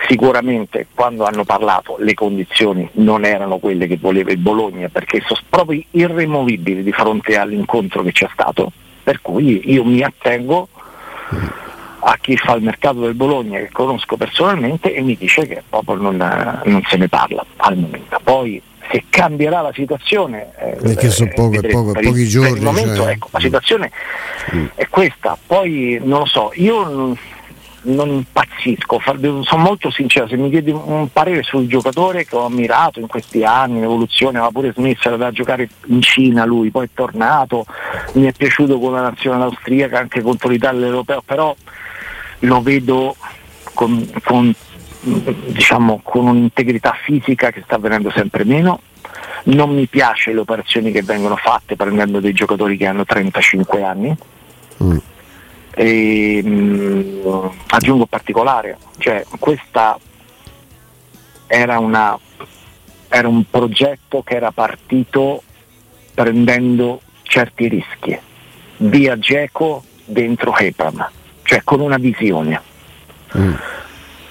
Sicuramente 0.07 0.87
quando 0.93 1.25
hanno 1.25 1.43
parlato 1.43 1.97
le 1.99 2.13
condizioni 2.13 2.87
non 2.93 3.25
erano 3.25 3.57
quelle 3.57 3.87
che 3.87 3.97
voleva 3.99 4.31
il 4.31 4.37
Bologna 4.37 4.87
perché 4.87 5.21
sono 5.25 5.41
proprio 5.49 5.81
irremovibili 5.91 6.81
di 6.81 6.91
fronte 6.93 7.37
all'incontro 7.37 8.03
che 8.03 8.13
c'è 8.13 8.29
stato, 8.31 8.71
per 9.03 9.21
cui 9.21 9.71
io 9.71 9.83
mi 9.83 10.01
attengo 10.01 10.69
a 11.99 12.17
chi 12.21 12.37
fa 12.37 12.53
il 12.53 12.63
mercato 12.63 13.01
del 13.01 13.15
Bologna 13.15 13.59
che 13.59 13.69
conosco 13.71 14.15
personalmente 14.15 14.93
e 14.93 15.01
mi 15.01 15.17
dice 15.17 15.45
che 15.45 15.61
proprio 15.67 15.95
non, 15.97 16.15
non 16.63 16.81
se 16.87 16.95
ne 16.95 17.09
parla 17.09 17.45
al 17.57 17.77
momento. 17.77 18.17
Poi 18.23 18.61
se 18.89 19.03
cambierà 19.09 19.61
la 19.61 19.73
situazione 19.73 20.51
eh, 20.57 20.77
perché 20.81 21.09
sono 21.09 21.29
poco, 21.35 21.59
poco, 21.59 21.91
pochi 21.91 22.21
il, 22.21 22.27
giorni 22.27 22.49
per 22.49 22.57
il 22.57 22.63
momento 22.63 22.95
cioè. 22.95 23.11
ecco, 23.11 23.27
la 23.31 23.39
situazione 23.39 23.91
mm. 24.55 24.65
è 24.75 24.87
questa 24.87 25.37
poi 25.45 25.99
non 26.01 26.19
lo 26.19 26.25
so 26.25 26.51
io 26.55 27.17
non, 27.87 28.09
impazzisco, 28.09 29.01
sono 29.01 29.61
molto 29.61 29.89
sincero, 29.91 30.27
se 30.27 30.35
mi 30.37 30.49
chiedi 30.49 30.71
un 30.71 31.09
parere 31.11 31.43
sul 31.43 31.67
giocatore 31.67 32.25
che 32.25 32.35
ho 32.35 32.45
ammirato 32.45 32.99
in 32.99 33.07
questi 33.07 33.43
anni, 33.43 33.77
in 33.77 33.83
evoluzione, 33.83 34.39
ma 34.39 34.51
pure 34.51 34.73
era 34.75 35.17
da 35.17 35.31
giocare 35.31 35.69
in 35.85 36.01
Cina 36.01 36.45
lui, 36.45 36.69
poi 36.69 36.85
è 36.85 36.89
tornato, 36.93 37.65
mi 38.13 38.25
è 38.25 38.31
piaciuto 38.33 38.79
con 38.79 38.93
la 38.93 39.01
nazionale 39.01 39.43
austriaca 39.43 39.99
anche 39.99 40.21
contro 40.21 40.49
l'Italia 40.49 40.85
europeo, 40.85 41.21
però 41.25 41.55
lo 42.39 42.61
vedo 42.61 43.15
con, 43.73 44.09
con, 44.23 44.53
diciamo, 45.01 46.01
con 46.03 46.27
un'integrità 46.27 46.95
fisica 47.03 47.51
che 47.51 47.61
sta 47.63 47.77
venendo 47.77 48.11
sempre 48.11 48.43
meno. 48.43 48.81
Non 49.43 49.73
mi 49.73 49.87
piace 49.87 50.33
le 50.33 50.39
operazioni 50.39 50.91
che 50.91 51.03
vengono 51.03 51.37
fatte 51.37 51.77
prendendo 51.77 52.19
dei 52.19 52.33
giocatori 52.33 52.75
che 52.75 52.85
hanno 52.85 53.05
35 53.05 53.83
anni. 53.83 54.17
Mm 54.83 54.97
e, 55.79 56.41
mh, 56.43 56.49
mm, 56.49 57.45
aggiungo 57.67 58.07
particolare, 58.07 58.79
cioè 58.97 59.23
questa 59.37 59.97
era, 61.45 61.77
una, 61.77 62.17
era 63.07 63.27
un 63.27 63.43
progetto 63.47 64.23
che 64.23 64.35
era 64.35 64.49
partito 64.51 65.43
prendendo 66.15 67.01
certi 67.21 67.67
rischi, 67.67 68.17
via 68.77 69.19
Geco 69.19 69.83
dentro 70.03 70.57
Hepam, 70.57 71.07
cioè 71.43 71.61
con 71.63 71.79
una 71.79 71.97
visione. 71.97 72.59
Mm. 73.37 73.53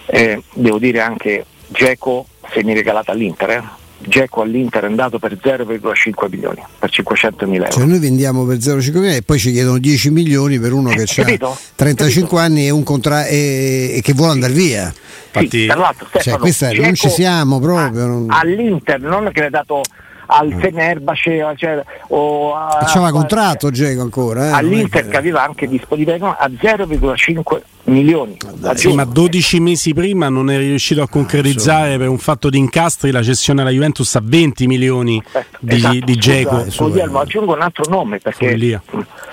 Eh, 0.06 0.42
devo 0.52 0.78
dire 0.78 1.00
anche 1.00 1.46
Geco 1.68 2.26
semi 2.50 2.74
regalata 2.74 3.12
all'Inter. 3.12 3.50
Eh? 3.50 3.62
Geco 4.06 4.42
all'Inter 4.42 4.84
è 4.84 4.86
andato 4.86 5.18
per 5.18 5.38
0,5 5.42 6.28
milioni, 6.30 6.62
per 6.78 6.90
500 6.90 7.46
mila 7.46 7.64
euro. 7.64 7.76
Cioè 7.76 7.86
noi 7.86 7.98
vendiamo 7.98 8.44
per 8.44 8.56
0,5 8.58 8.92
milioni 8.92 9.16
e 9.16 9.22
poi 9.22 9.38
ci 9.38 9.52
chiedono 9.52 9.78
10 9.78 10.10
milioni 10.10 10.58
per 10.58 10.72
uno 10.72 10.90
che 10.90 11.02
ha 11.02 11.04
35 11.04 12.04
capito? 12.04 12.36
anni 12.36 12.66
e, 12.66 12.70
un 12.70 12.82
contra- 12.82 13.26
e, 13.26 13.94
e 13.96 14.00
che 14.02 14.12
vuole 14.12 14.32
andare 14.32 14.52
via. 14.52 14.92
Infatti, 15.26 15.60
sì, 15.60 15.66
tra 15.66 15.76
l'altro, 15.76 16.06
Stefano, 16.08 16.30
cioè, 16.30 16.38
questa, 16.38 16.72
non 16.72 16.94
ci 16.94 17.08
siamo 17.10 17.60
proprio. 17.60 18.04
A, 18.04 18.06
non... 18.06 18.26
All'Inter 18.28 19.00
non 19.00 19.30
che 19.32 19.42
l'ha 19.42 19.50
dato 19.50 19.82
al 20.26 20.54
mm. 20.54 20.58
Fenerbahce 20.58 21.54
cioè, 21.56 21.84
o 22.08 22.54
a, 22.54 22.84
c'aveva 22.86 23.10
contratto 23.10 23.70
Geco 23.70 24.02
ancora 24.02 24.48
eh, 24.48 24.50
all'Inter 24.50 25.08
che 25.08 25.16
aveva 25.16 25.42
anche 25.42 25.66
disponibilità 25.66 26.36
a 26.38 26.48
0,5 26.48 27.60
milioni. 27.84 28.36
Sì, 28.74 28.92
ma 28.92 29.04
12 29.04 29.60
mesi 29.60 29.94
prima 29.94 30.28
non 30.28 30.50
è 30.50 30.58
riuscito 30.58 31.02
a 31.02 31.08
concretizzare 31.08 31.94
ah, 31.94 31.98
per 31.98 32.08
un 32.08 32.18
fatto 32.18 32.50
di 32.50 32.58
incastri 32.58 33.10
la 33.10 33.22
cessione 33.22 33.60
alla 33.60 33.70
Juventus 33.70 34.14
a 34.16 34.20
20 34.22 34.66
milioni 34.66 35.22
Aspetta, 35.24 35.58
di, 35.60 35.74
esatto, 35.76 35.98
di 36.04 36.16
Geco 36.16 36.64
Guglielmo 36.76 37.20
aggiungo 37.20 37.54
un 37.54 37.62
altro 37.62 37.84
nome 37.88 38.18
perché, 38.18 38.80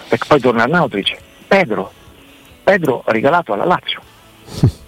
perché 0.07 0.25
poi 0.27 0.39
torna 0.39 0.63
a 0.63 0.67
Nautric. 0.67 1.17
Pedro 1.47 1.91
Pedro 2.63 3.03
regalato 3.05 3.53
alla 3.53 3.65
Lazio. 3.65 4.01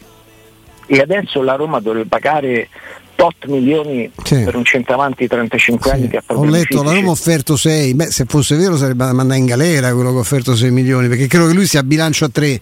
E 0.88 1.00
adesso 1.00 1.42
la 1.42 1.56
Roma 1.56 1.80
dovrebbe 1.80 2.08
pagare 2.08 2.70
tot 3.16 3.46
milioni 3.48 4.10
sì. 4.24 4.44
per 4.44 4.56
un 4.56 4.64
centravanti 4.64 5.24
di 5.24 5.28
35 5.28 5.90
sì. 5.90 5.96
anni 5.96 6.08
che 6.08 6.18
ha 6.18 6.24
Ho 6.28 6.46
letto, 6.46 6.84
la 6.84 6.94
Roma 6.94 7.08
ha 7.08 7.12
offerto 7.12 7.56
6, 7.56 7.94
beh 7.94 8.12
se 8.12 8.26
fosse 8.28 8.56
vero 8.56 8.78
sarebbe 8.78 9.06
da 9.06 9.14
mandare 9.14 9.40
in 9.40 9.46
galera 9.46 9.94
quello 9.94 10.12
che 10.12 10.18
ha 10.18 10.20
offerto 10.20 10.56
6 10.56 10.72
milioni, 10.72 11.08
perché 11.08 11.28
credo 11.28 11.48
che 11.48 11.54
lui 11.54 11.66
sia 11.66 11.80
a 11.80 11.84
bilancio 11.84 12.26
a 12.26 12.30
3 12.30 12.62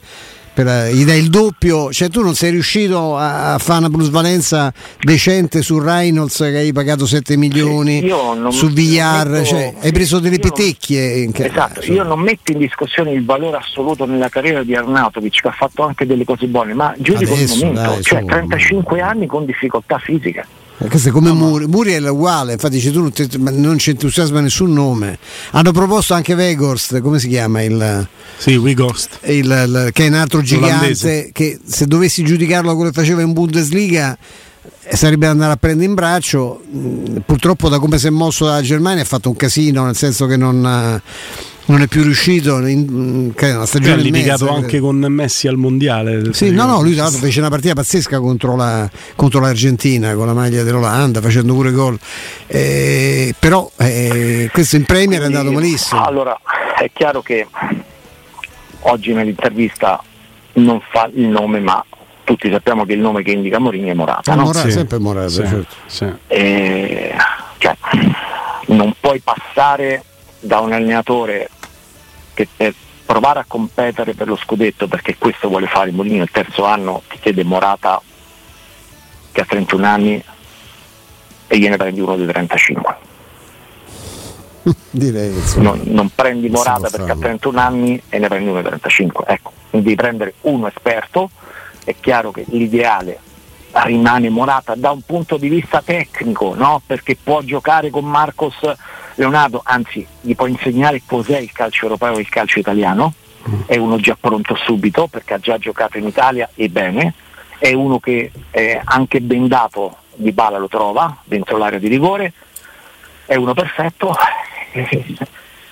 per, 0.53 0.67
eh, 0.67 0.93
gli 0.93 1.03
dai 1.03 1.19
il 1.19 1.29
doppio, 1.29 1.91
cioè 1.91 2.09
tu 2.09 2.21
non 2.21 2.35
sei 2.35 2.51
riuscito 2.51 3.17
a, 3.17 3.53
a 3.53 3.57
fare 3.57 3.79
una 3.79 3.89
plusvalenza 3.89 4.71
decente 4.99 5.61
su 5.61 5.79
Reynolds 5.79 6.37
che 6.37 6.57
hai 6.57 6.71
pagato 6.71 7.05
7 7.05 7.35
milioni, 7.37 8.01
non, 8.01 8.51
su 8.51 8.69
VR, 8.69 9.27
metto, 9.29 9.45
cioè, 9.45 9.73
hai 9.81 9.91
preso 9.91 10.19
delle 10.19 10.39
petecchie. 10.39 11.25
Non, 11.25 11.33
esatto, 11.35 11.79
insomma. 11.79 11.97
io 11.97 12.03
non 12.03 12.19
metto 12.19 12.51
in 12.51 12.59
discussione 12.59 13.11
il 13.11 13.25
valore 13.25 13.57
assoluto 13.57 14.05
nella 14.05 14.29
carriera 14.29 14.63
di 14.63 14.75
Arnautovic 14.75 15.41
che 15.41 15.47
ha 15.47 15.51
fatto 15.51 15.83
anche 15.83 16.05
delle 16.05 16.23
cose 16.23 16.45
buone, 16.47 16.73
ma 16.73 16.93
giudico 16.97 17.33
Adesso, 17.33 17.53
il 17.53 17.59
momento, 17.65 17.89
dai, 17.89 18.03
cioè 18.03 18.25
35 18.25 19.01
anni 19.01 19.25
con 19.25 19.45
difficoltà 19.45 19.97
fisica. 19.97 20.45
Eh, 20.83 20.89
questo 20.89 21.09
è 21.09 21.11
come 21.11 21.29
no, 21.29 21.35
Muri, 21.35 21.65
Muriel 21.65 22.03
è 22.03 22.09
uguale, 22.09 22.53
infatti 22.53 22.75
dice 22.75 22.91
tu 22.91 22.99
non, 22.99 23.13
ti, 23.13 23.27
non 23.37 23.77
ci 23.77 23.91
entusiasma 23.91 24.41
nessun 24.41 24.73
nome. 24.73 25.17
Hanno 25.51 25.71
proposto 25.71 26.13
anche 26.13 26.35
Vegorst, 26.35 26.99
come 26.99 27.19
si 27.19 27.29
chiama 27.29 27.61
il 27.61 28.07
Sì, 28.37 28.55
Wigorst. 28.55 29.19
Che 29.21 30.03
è 30.03 30.07
un 30.07 30.13
altro 30.13 30.41
gigante 30.41 31.29
che 31.31 31.57
se 31.65 31.85
dovessi 31.85 32.23
giudicarlo 32.23 32.75
come 32.75 32.91
faceva 32.91 33.21
in 33.21 33.31
Bundesliga 33.31 34.17
eh, 34.83 34.97
sarebbe 34.97 35.27
andare 35.27 35.53
a 35.53 35.57
prendere 35.57 35.87
in 35.87 35.93
braccio. 35.93 36.61
Mm, 36.75 37.17
purtroppo 37.25 37.69
da 37.69 37.79
come 37.79 37.97
si 37.97 38.07
è 38.07 38.09
mosso 38.09 38.45
la 38.45 38.61
Germania 38.61 39.03
ha 39.03 39.05
fatto 39.05 39.29
un 39.29 39.37
casino, 39.37 39.85
nel 39.85 39.95
senso 39.95 40.25
che 40.25 40.35
non 40.35 41.01
non 41.65 41.81
è 41.81 41.87
più 41.87 42.03
riuscito 42.03 42.57
in 42.65 43.33
una 43.37 43.65
stagione 43.65 43.93
ha 43.93 44.03
litigato 44.03 44.45
mezza, 44.45 44.57
anche 44.57 44.79
con 44.79 44.97
Messi 44.97 45.47
al 45.47 45.55
mondiale 45.55 46.33
sì, 46.33 46.51
no 46.51 46.65
no 46.65 46.81
lui 46.81 46.93
tra 46.93 47.03
l'altro 47.03 47.21
fece 47.21 47.39
una 47.39 47.49
partita 47.49 47.73
pazzesca 47.73 48.19
contro, 48.19 48.55
la, 48.55 48.89
contro 49.15 49.39
l'Argentina 49.39 50.13
con 50.13 50.25
la 50.25 50.33
maglia 50.33 50.63
dell'Olanda 50.63 51.21
facendo 51.21 51.53
pure 51.53 51.71
gol 51.71 51.97
eh, 52.47 53.33
però 53.39 53.69
eh, 53.77 54.49
questo 54.51 54.75
in 54.75 54.85
Premier 54.85 55.19
Quindi, 55.19 55.35
è 55.35 55.37
andato 55.37 55.55
malissimo 55.55 56.03
allora 56.03 56.37
è 56.77 56.89
chiaro 56.91 57.21
che 57.21 57.47
oggi 58.79 59.13
nell'intervista 59.13 60.03
non 60.53 60.81
fa 60.91 61.09
il 61.13 61.27
nome 61.27 61.59
ma 61.59 61.83
tutti 62.23 62.49
sappiamo 62.49 62.85
che 62.85 62.93
il 62.93 62.99
nome 62.99 63.21
che 63.21 63.31
indica 63.31 63.59
Morini 63.59 63.89
è 63.89 63.93
Morata, 63.93 64.33
no? 64.35 64.43
Morata 64.43 64.67
sì. 64.67 64.71
sempre 64.71 64.97
Morata 64.97 65.29
sì, 65.29 65.45
certo. 65.45 65.75
sì. 65.87 66.11
E, 66.27 67.13
cioè, 67.57 67.75
non 68.67 68.93
puoi 68.99 69.19
passare 69.19 70.03
da 70.43 70.59
un 70.59 70.73
allenatore 70.73 71.49
che 72.33 72.47
per 72.55 72.73
provare 73.05 73.39
a 73.39 73.45
competere 73.47 74.13
per 74.13 74.27
lo 74.27 74.35
scudetto, 74.35 74.87
perché 74.87 75.17
questo 75.17 75.47
vuole 75.47 75.67
fare 75.67 75.89
il 75.89 75.95
Molino 75.95 76.23
il 76.23 76.31
terzo 76.31 76.65
anno, 76.65 77.03
ti 77.09 77.19
chiede 77.19 77.43
Morata 77.43 78.01
che 79.31 79.41
ha 79.41 79.45
31 79.45 79.85
anni 79.85 80.23
e 81.47 81.57
gliene 81.57 81.77
prendi 81.77 81.99
uno 82.01 82.15
di 82.15 82.25
35. 82.25 82.95
Direi, 84.89 85.33
non, 85.57 85.81
non, 85.85 86.09
prendi 86.13 86.49
Morata 86.49 86.89
perché 86.89 87.11
ha 87.11 87.17
31 87.17 87.59
anni 87.59 88.01
e 88.09 88.19
ne 88.19 88.27
prendi 88.27 88.49
uno 88.49 88.61
di 88.61 88.67
35. 88.67 89.25
Ecco, 89.27 89.51
devi 89.69 89.95
prendere 89.95 90.33
uno 90.41 90.67
esperto, 90.67 91.29
è 91.83 91.95
chiaro 91.99 92.31
che 92.31 92.45
l'ideale 92.47 93.19
rimane 93.73 94.29
Morata 94.29 94.75
da 94.75 94.91
un 94.91 95.01
punto 95.01 95.37
di 95.37 95.49
vista 95.49 95.81
tecnico, 95.81 96.53
no? 96.55 96.81
perché 96.85 97.17
può 97.21 97.41
giocare 97.41 97.89
con 97.89 98.05
Marcos 98.05 98.55
Leonardo, 99.15 99.61
anzi 99.63 100.05
gli 100.21 100.35
può 100.35 100.45
insegnare 100.45 101.01
cos'è 101.05 101.39
il 101.39 101.51
calcio 101.51 101.85
europeo 101.85 102.17
e 102.17 102.21
il 102.21 102.29
calcio 102.29 102.59
italiano, 102.59 103.13
è 103.65 103.77
uno 103.77 103.97
già 103.97 104.15
pronto 104.19 104.55
subito 104.55 105.07
perché 105.07 105.33
ha 105.33 105.39
già 105.39 105.57
giocato 105.57 105.97
in 105.97 106.07
Italia 106.07 106.49
e 106.55 106.69
bene, 106.69 107.13
è 107.57 107.73
uno 107.73 107.99
che 107.99 108.31
è 108.49 108.79
anche 108.83 109.21
bendato 109.21 109.97
di 110.15 110.31
bala 110.31 110.57
lo 110.57 110.67
trova 110.67 111.17
dentro 111.23 111.57
l'area 111.57 111.79
di 111.79 111.87
rigore, 111.87 112.33
è 113.25 113.35
uno 113.35 113.53
perfetto, 113.53 114.15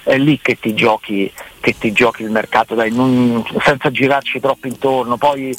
è 0.03 0.17
lì 0.17 0.39
che 0.41 0.57
ti 0.59 0.73
giochi, 0.73 1.31
che 1.59 1.77
ti 1.77 1.91
giochi 1.91 2.23
il 2.23 2.31
mercato, 2.31 2.73
dai, 2.73 2.91
non, 2.91 3.43
senza 3.61 3.91
girarci 3.91 4.39
troppo 4.39 4.67
intorno, 4.67 5.17
poi 5.17 5.55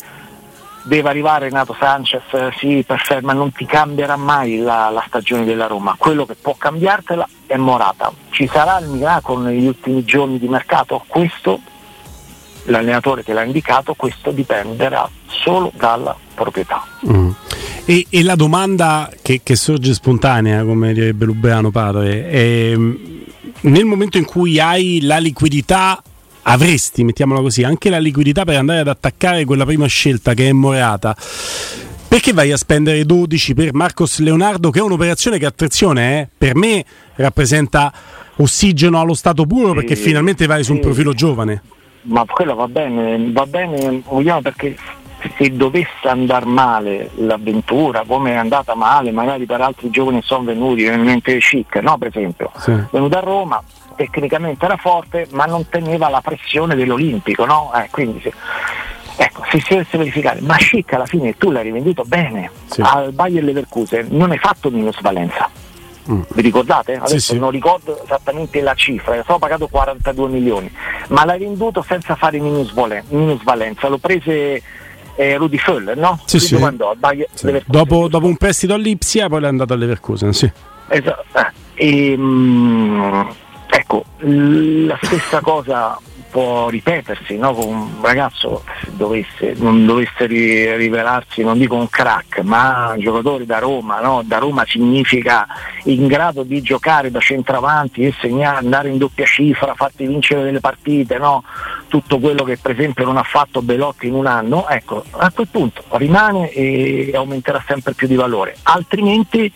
deve 0.84 1.08
arrivare 1.08 1.46
Renato 1.46 1.74
Sanchez, 1.78 2.22
sì, 2.58 2.82
perfetto, 2.86 3.26
ma 3.26 3.32
non 3.32 3.52
ti 3.52 3.64
cambierà 3.64 4.16
mai 4.16 4.58
la, 4.58 4.90
la, 4.90 5.04
stagione 5.06 5.44
della 5.44 5.66
Roma. 5.66 5.94
Quello 5.98 6.26
che 6.26 6.34
può 6.34 6.54
cambiartela 6.56 7.28
è 7.46 7.56
Morata. 7.56 8.12
Ci 8.30 8.48
sarà 8.52 8.78
il 8.78 8.88
miracolo 8.88 9.42
negli 9.42 9.66
ultimi 9.66 10.04
giorni 10.04 10.38
di 10.38 10.48
mercato? 10.48 11.04
Questo, 11.06 11.60
l'allenatore 12.64 13.22
che 13.22 13.32
l'ha 13.32 13.44
indicato, 13.44 13.94
questo 13.94 14.30
dipenderà 14.30 15.08
solo 15.26 15.72
dalla 15.74 16.16
proprietà. 16.34 16.84
Mm. 17.10 17.30
E, 17.84 18.06
e, 18.08 18.22
la 18.22 18.36
domanda 18.36 19.10
che, 19.22 19.40
che, 19.42 19.56
sorge 19.56 19.92
spontanea, 19.92 20.64
come 20.64 20.92
direbbe 20.92 21.24
Lubeano 21.24 21.70
padre, 21.70 22.28
è 22.28 22.74
nel 23.62 23.84
momento 23.84 24.18
in 24.18 24.24
cui 24.24 24.58
hai 24.58 25.00
la 25.02 25.18
liquidità 25.18 26.02
avresti, 26.42 27.04
mettiamola 27.04 27.40
così, 27.40 27.62
anche 27.62 27.90
la 27.90 27.98
liquidità 27.98 28.44
per 28.44 28.56
andare 28.56 28.80
ad 28.80 28.88
attaccare 28.88 29.44
quella 29.44 29.64
prima 29.64 29.86
scelta 29.86 30.34
che 30.34 30.48
è 30.48 30.52
Morata. 30.52 31.16
Perché 32.08 32.32
vai 32.32 32.52
a 32.52 32.56
spendere 32.56 33.04
12 33.04 33.54
per 33.54 33.72
Marcos 33.72 34.18
Leonardo, 34.18 34.70
che 34.70 34.80
è 34.80 34.82
un'operazione 34.82 35.38
che, 35.38 35.46
attenzione, 35.46 36.20
eh, 36.20 36.28
per 36.36 36.54
me 36.54 36.84
rappresenta 37.14 37.92
ossigeno 38.36 39.00
allo 39.00 39.14
stato 39.14 39.46
puro 39.46 39.72
perché 39.72 39.94
sì, 39.94 40.02
finalmente 40.02 40.46
vai 40.46 40.64
su 40.64 40.72
un 40.72 40.80
profilo 40.80 41.14
giovane. 41.14 41.62
Ma 42.02 42.24
quello 42.26 42.54
va 42.54 42.66
bene, 42.66 43.30
va 43.30 43.46
bene, 43.46 44.02
vogliamo 44.06 44.42
perché 44.42 44.76
se 45.36 45.54
dovesse 45.54 46.08
andare 46.08 46.46
male 46.46 47.10
l'avventura, 47.16 48.04
come 48.06 48.32
è 48.32 48.36
andata 48.36 48.74
male, 48.74 49.10
magari 49.10 49.46
per 49.46 49.60
altri 49.60 49.90
giovani 49.90 50.20
sono 50.22 50.44
venuti, 50.44 50.86
ovviamente 50.86 51.38
Chic, 51.38 51.76
no? 51.76 51.98
per 51.98 52.08
esempio, 52.08 52.50
sì. 52.56 52.72
venuto 52.90 53.16
a 53.16 53.20
Roma, 53.20 53.62
tecnicamente 53.94 54.64
era 54.64 54.76
forte 54.76 55.28
ma 55.32 55.44
non 55.44 55.68
teneva 55.68 56.08
la 56.08 56.20
pressione 56.20 56.74
dell'Olimpico, 56.74 57.44
no? 57.44 57.72
Eh, 57.74 57.88
quindi 57.90 58.20
se, 58.20 58.32
ecco, 59.16 59.42
se 59.50 59.60
si 59.60 59.66
dovesse 59.70 59.98
verificare, 59.98 60.40
ma 60.40 60.58
Schick 60.58 60.92
alla 60.92 61.06
fine 61.06 61.36
tu 61.36 61.50
l'hai 61.50 61.64
rivenduto 61.64 62.04
bene 62.04 62.50
sì. 62.66 62.80
al 62.82 63.12
Bayer 63.12 63.44
Leverkusen, 63.44 64.08
non 64.10 64.30
hai 64.30 64.38
fatto 64.38 64.70
minusvalenza. 64.70 65.48
Mm. 66.10 66.22
Vi 66.34 66.42
ricordate? 66.42 66.96
Adesso 66.96 67.18
sì, 67.18 67.20
sì. 67.20 67.38
non 67.38 67.50
ricordo 67.50 68.02
esattamente 68.02 68.60
la 68.60 68.74
cifra, 68.74 69.14
stato 69.22 69.38
pagato 69.38 69.68
42 69.68 70.28
milioni, 70.28 70.72
ma 71.08 71.24
l'hai 71.24 71.38
venduto 71.38 71.82
senza 71.82 72.16
fare 72.16 72.40
minusvalenza, 72.40 73.88
lo 73.88 73.98
prese 73.98 74.62
eh, 75.16 75.36
Rudy 75.36 75.58
Föller, 75.58 75.96
no? 75.96 76.18
Sì, 76.24 76.38
sì. 76.38 76.56
sì. 76.56 77.62
Dopo, 77.66 78.08
dopo, 78.08 78.26
un 78.26 78.36
prestito 78.36 78.74
all'Ipsia 78.74 79.28
poi 79.28 79.40
l'è 79.40 79.48
andato 79.48 79.72
alle 79.72 79.82
Leverkusen, 79.82 80.32
sì. 80.32 80.50
Esatto. 80.88 81.24
E, 81.74 82.14
mm, 82.16 83.20
Ecco, 83.74 84.04
la 84.18 84.98
stessa 85.00 85.40
cosa 85.40 85.98
può 86.32 86.70
ripetersi 86.70 87.36
no? 87.36 87.54
un 87.62 88.00
ragazzo 88.00 88.64
dovesse, 88.92 89.52
non 89.58 89.84
dovesse 89.84 90.24
rivelarsi, 90.24 91.42
non 91.42 91.58
dico 91.58 91.76
un 91.76 91.90
crack, 91.90 92.38
ma 92.38 92.92
un 92.94 93.00
giocatore 93.00 93.44
da 93.44 93.58
Roma, 93.58 94.00
no? 94.00 94.22
da 94.24 94.38
Roma 94.38 94.64
significa 94.66 95.46
in 95.84 96.06
grado 96.06 96.42
di 96.42 96.62
giocare 96.62 97.10
da 97.10 97.20
centravanti 97.20 98.06
e 98.06 98.14
segnare, 98.18 98.56
andare 98.56 98.88
in 98.88 98.96
doppia 98.96 99.26
cifra, 99.26 99.74
farti 99.74 100.06
vincere 100.06 100.42
delle 100.42 100.60
partite, 100.60 101.18
no? 101.18 101.44
tutto 101.88 102.18
quello 102.18 102.44
che 102.44 102.56
per 102.56 102.70
esempio 102.70 103.04
non 103.04 103.18
ha 103.18 103.22
fatto 103.22 103.60
Belotti 103.60 104.06
in 104.06 104.14
un 104.14 104.26
anno, 104.26 104.66
ecco, 104.68 105.04
a 105.10 105.30
quel 105.30 105.48
punto 105.50 105.84
rimane 105.90 106.50
e 106.50 107.12
aumenterà 107.14 107.62
sempre 107.66 107.92
più 107.92 108.06
di 108.06 108.14
valore, 108.14 108.56
altrimenti 108.62 109.52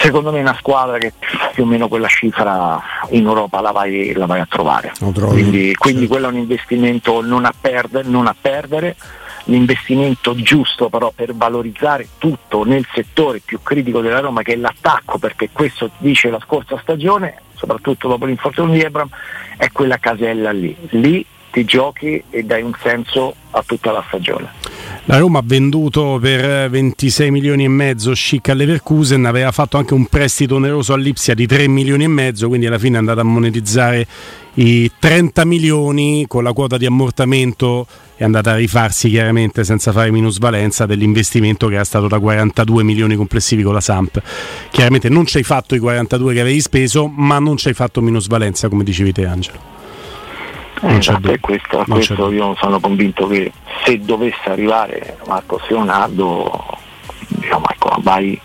secondo 0.00 0.32
me 0.32 0.38
è 0.38 0.42
una 0.42 0.56
squadra 0.58 0.98
che 0.98 1.12
più 1.52 1.64
o 1.64 1.66
meno 1.66 1.86
quella 1.86 2.08
cifra 2.08 2.82
in 3.10 3.26
Europa 3.26 3.60
la 3.60 3.70
vai, 3.70 4.12
la 4.14 4.26
vai 4.26 4.40
a 4.40 4.46
trovare. 4.48 4.92
Quindi, 5.34 5.74
quindi 5.74 6.06
quello 6.06 6.26
è 6.26 6.30
un 6.30 6.38
investimento 6.38 7.20
non 7.20 7.44
a, 7.44 7.52
perdere, 7.58 8.08
non 8.08 8.26
a 8.26 8.34
perdere 8.38 8.96
l'investimento 9.44 10.34
giusto 10.34 10.88
però 10.88 11.12
per 11.14 11.34
valorizzare 11.34 12.08
tutto 12.18 12.64
nel 12.64 12.86
settore 12.92 13.40
più 13.44 13.60
critico 13.62 14.00
della 14.00 14.20
Roma 14.20 14.42
che 14.42 14.54
è 14.54 14.56
l'attacco, 14.56 15.18
perché 15.18 15.50
questo 15.52 15.90
dice 15.98 16.30
la 16.30 16.40
scorsa 16.40 16.78
stagione, 16.80 17.42
soprattutto 17.54 18.08
dopo 18.08 18.24
l'infortunio 18.24 18.74
di 18.74 18.80
Ebram, 18.80 19.08
è 19.56 19.70
quella 19.70 19.98
casella 19.98 20.50
lì. 20.50 20.74
Lì 20.90 21.24
ti 21.50 21.64
giochi 21.64 22.22
e 22.30 22.42
dai 22.44 22.62
un 22.62 22.72
senso 22.80 23.34
a 23.50 23.62
tutta 23.66 23.92
la 23.92 24.04
stagione. 24.06 24.59
La 25.10 25.18
Roma 25.18 25.40
ha 25.40 25.42
venduto 25.44 26.20
per 26.20 26.70
26 26.70 27.32
milioni 27.32 27.64
e 27.64 27.68
mezzo 27.68 28.14
Schick 28.14 28.50
all'Everkusen, 28.50 29.24
aveva 29.24 29.50
fatto 29.50 29.76
anche 29.76 29.92
un 29.92 30.06
prestito 30.06 30.54
oneroso 30.54 30.92
all'Ipsia 30.92 31.34
di 31.34 31.48
3 31.48 31.66
milioni 31.66 32.04
e 32.04 32.06
mezzo, 32.06 32.46
quindi 32.46 32.68
alla 32.68 32.78
fine 32.78 32.94
è 32.94 32.98
andata 33.00 33.22
a 33.22 33.24
monetizzare 33.24 34.06
i 34.54 34.88
30 34.96 35.44
milioni 35.46 36.26
con 36.28 36.44
la 36.44 36.52
quota 36.52 36.76
di 36.76 36.86
ammortamento 36.86 37.88
è 38.14 38.22
andata 38.22 38.52
a 38.52 38.54
rifarsi 38.54 39.08
chiaramente 39.08 39.64
senza 39.64 39.90
fare 39.90 40.12
minusvalenza 40.12 40.86
dell'investimento 40.86 41.66
che 41.66 41.74
era 41.74 41.84
stato 41.84 42.06
da 42.06 42.20
42 42.20 42.84
milioni 42.84 43.16
complessivi 43.16 43.64
con 43.64 43.74
la 43.74 43.80
Samp. 43.80 44.22
Chiaramente 44.70 45.08
non 45.08 45.26
ci 45.26 45.38
hai 45.38 45.42
fatto 45.42 45.74
i 45.74 45.80
42 45.80 46.34
che 46.34 46.40
avevi 46.40 46.60
speso, 46.60 47.08
ma 47.08 47.40
non 47.40 47.56
ci 47.56 47.66
hai 47.66 47.74
fatto 47.74 48.00
minusvalenza 48.00 48.68
come 48.68 48.84
dicevi 48.84 49.10
te 49.10 49.26
Angelo. 49.26 49.58
Non 50.82 50.92
esatto, 50.92 51.34
questo, 51.40 51.84
questo 51.88 52.30
io 52.30 52.54
sono 52.60 52.78
convinto 52.78 53.26
che 53.26 53.52
se 53.90 54.00
dovesse 54.00 54.48
arrivare 54.48 55.18
Marco 55.26 55.60
Leonardo, 55.68 56.64
diciamo, 57.26 57.64
ecco, 57.68 57.96
vai, 58.02 58.40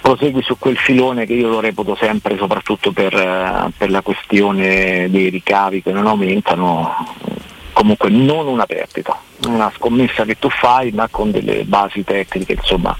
prosegui 0.00 0.42
su 0.42 0.56
quel 0.58 0.78
filone 0.78 1.26
che 1.26 1.34
io 1.34 1.48
lo 1.48 1.60
reputo 1.60 1.94
sempre, 1.96 2.38
soprattutto 2.38 2.92
per, 2.92 3.70
per 3.76 3.90
la 3.90 4.00
questione 4.00 5.08
dei 5.10 5.28
ricavi 5.28 5.82
che 5.82 5.92
non 5.92 6.06
aumentano, 6.06 6.94
comunque 7.72 8.08
non 8.08 8.46
una 8.46 8.64
perdita, 8.64 9.20
una 9.46 9.70
scommessa 9.76 10.24
che 10.24 10.38
tu 10.38 10.48
fai 10.48 10.92
ma 10.92 11.08
con 11.10 11.30
delle 11.30 11.64
basi 11.64 12.02
tecniche 12.02 12.54
insomma, 12.54 12.96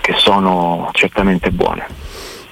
che 0.00 0.14
sono 0.16 0.88
certamente 0.92 1.50
buone. 1.50 1.86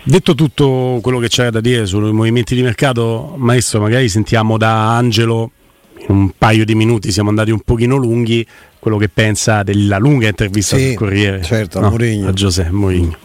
Detto 0.03 0.35
tutto 0.35 1.01
quello 1.03 1.19
che 1.19 1.29
c'è 1.29 1.51
da 1.51 1.61
dire 1.61 1.85
sui 1.87 2.13
movimenti 2.13 2.55
di 2.55 2.63
mercato, 2.63 3.33
maestro, 3.37 3.81
magari 3.81 4.09
sentiamo 4.09 4.57
da 4.57 4.95
Angelo 4.95 5.51
in 5.99 6.15
un 6.15 6.31
paio 6.37 6.65
di 6.65 6.75
minuti, 6.75 7.11
siamo 7.11 7.29
andati 7.31 7.51
un 7.51 7.61
pochino 7.61 7.97
lunghi, 7.97 8.47
quello 8.79 8.97
che 8.97 9.09
pensa 9.09 9.63
della 9.63 9.99
lunga 9.99 10.29
intervista 10.29 10.77
sì, 10.77 10.89
sul 10.89 10.95
Corriere. 10.95 11.43
Certo, 11.43 11.81
no, 11.81 11.89
a 11.89 12.33
Giuseppe 12.33 12.71
Mourinho. 12.71 13.17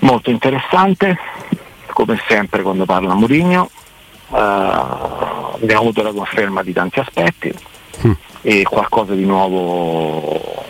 Molto 0.00 0.30
interessante, 0.30 1.18
come 1.92 2.18
sempre 2.28 2.62
quando 2.62 2.84
parla 2.84 3.14
Mourinho. 3.14 3.70
Uh, 4.28 4.36
abbiamo 4.36 5.80
avuto 5.80 6.02
la 6.02 6.12
conferma 6.12 6.62
di 6.62 6.72
tanti 6.72 6.98
aspetti 6.98 7.54
mm. 8.06 8.12
e 8.40 8.62
qualcosa 8.62 9.14
di 9.14 9.24
nuovo, 9.24 10.64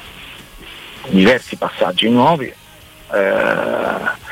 diversi 1.09 1.57
passaggi 1.57 2.11
nuovi. 2.11 2.53
Uh, 3.09 4.23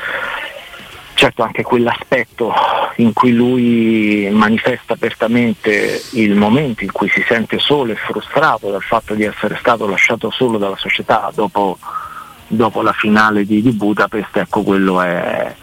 certo 1.23 1.43
anche 1.43 1.63
quell'aspetto 1.63 2.53
in 2.97 3.13
cui 3.13 3.31
lui 3.31 4.27
manifesta 4.29 4.91
apertamente 4.91 6.03
il 6.11 6.35
momento 6.35 6.83
in 6.83 6.91
cui 6.91 7.07
si 7.07 7.23
sente 7.25 7.59
solo 7.59 7.93
e 7.93 7.95
frustrato 7.95 8.69
dal 8.69 8.81
fatto 8.81 9.13
di 9.13 9.23
essere 9.23 9.55
stato 9.57 9.87
lasciato 9.87 10.29
solo 10.31 10.57
dalla 10.57 10.75
società 10.75 11.31
dopo, 11.33 11.77
dopo 12.47 12.81
la 12.81 12.91
finale 12.91 13.45
di, 13.45 13.61
di, 13.61 13.71
Budapest, 13.71 14.35
ecco 14.35 14.63
quello 14.63 15.01
è 15.01 15.55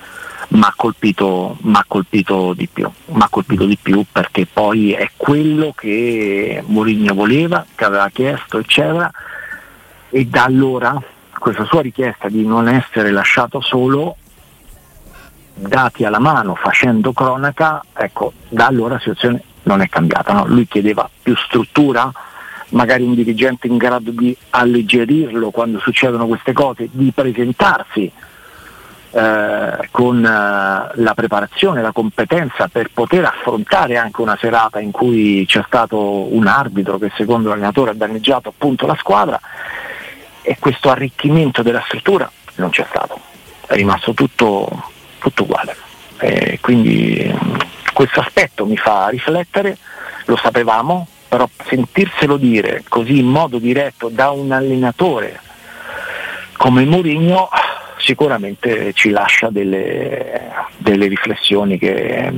mi 0.49 0.63
ha 0.63 0.73
colpito, 0.75 1.59
colpito, 1.87 2.55
di 2.55 2.67
più, 2.67 2.91
mi 3.09 3.25
colpito 3.29 3.67
di 3.67 3.77
più 3.81 4.03
perché 4.11 4.47
poi 4.51 4.93
è 4.93 5.11
quello 5.15 5.75
che 5.77 6.65
Mourinho 6.67 7.13
voleva, 7.13 7.67
che 7.75 7.85
aveva 7.85 8.09
chiesto, 8.09 8.59
eccetera, 8.59 9.11
e 10.09 10.25
da 10.25 10.45
allora 10.45 11.01
questa 11.39 11.67
sua 11.67 11.83
richiesta 11.83 12.31
di 12.31 12.47
non 12.47 12.67
essere 12.67 13.11
lasciato 13.11 13.61
solo 13.61 14.17
dati 15.61 16.05
alla 16.05 16.19
mano 16.19 16.55
facendo 16.55 17.13
cronaca, 17.13 17.83
ecco, 17.93 18.33
da 18.49 18.67
allora 18.67 18.95
la 18.95 19.01
situazione 19.01 19.43
non 19.65 19.81
è 19.81 19.89
cambiata. 19.89 20.33
No? 20.33 20.47
Lui 20.47 20.67
chiedeva 20.67 21.09
più 21.23 21.37
struttura, 21.37 22.11
magari 22.71 23.03
un 23.03 23.15
dirigente 23.15 23.67
in 23.67 23.77
grado 23.77 24.11
di 24.11 24.37
alleggerirlo 24.51 25.51
quando 25.51 25.79
succedono 25.79 26.27
queste 26.27 26.53
cose, 26.53 26.89
di 26.91 27.13
presentarsi 27.15 28.11
eh, 29.13 29.89
con 29.91 30.25
eh, 30.25 30.91
la 30.95 31.15
preparazione, 31.15 31.83
la 31.83 31.93
competenza 31.93 32.69
per 32.69 32.91
poter 32.93 33.25
affrontare 33.25 33.97
anche 33.97 34.21
una 34.21 34.37
serata 34.41 34.79
in 34.79 34.93
cui 34.93 35.45
c'è 35.47 35.63
stato 35.67 36.33
un 36.35 36.47
arbitro 36.47 36.99
che 36.99 37.11
secondo 37.17 37.49
l'allenatore 37.49 37.91
ha 37.91 37.95
danneggiato 37.95 38.51
appunto 38.51 38.87
la 38.87 38.97
squadra 38.97 39.41
e 40.43 40.57
questo 40.59 40.91
arricchimento 40.91 41.63
della 41.63 41.83
struttura 41.85 42.31
non 42.57 42.71
c'è 42.71 42.87
stato, 42.89 43.19
è 43.67 43.75
rimasto 43.75 44.15
tutto 44.15 44.69
tutto 45.21 45.45
uguale. 45.45 45.77
Eh, 46.19 46.59
quindi 46.61 47.33
questo 47.93 48.21
aspetto 48.21 48.67
mi 48.67 48.77
fa 48.77 49.09
riflettere, 49.09 49.77
lo 50.25 50.37
sapevamo, 50.37 51.07
però 51.29 51.49
sentirselo 51.65 52.37
dire 52.37 52.83
così 52.89 53.19
in 53.19 53.27
modo 53.27 53.59
diretto 53.59 54.09
da 54.09 54.31
un 54.31 54.51
allenatore 54.51 55.41
come 56.61 56.85
Mourinho 56.85 57.49
sicuramente 57.97 58.93
ci 58.93 59.09
lascia 59.09 59.49
delle, 59.49 60.51
delle 60.77 61.07
riflessioni 61.07 61.79
che, 61.79 62.31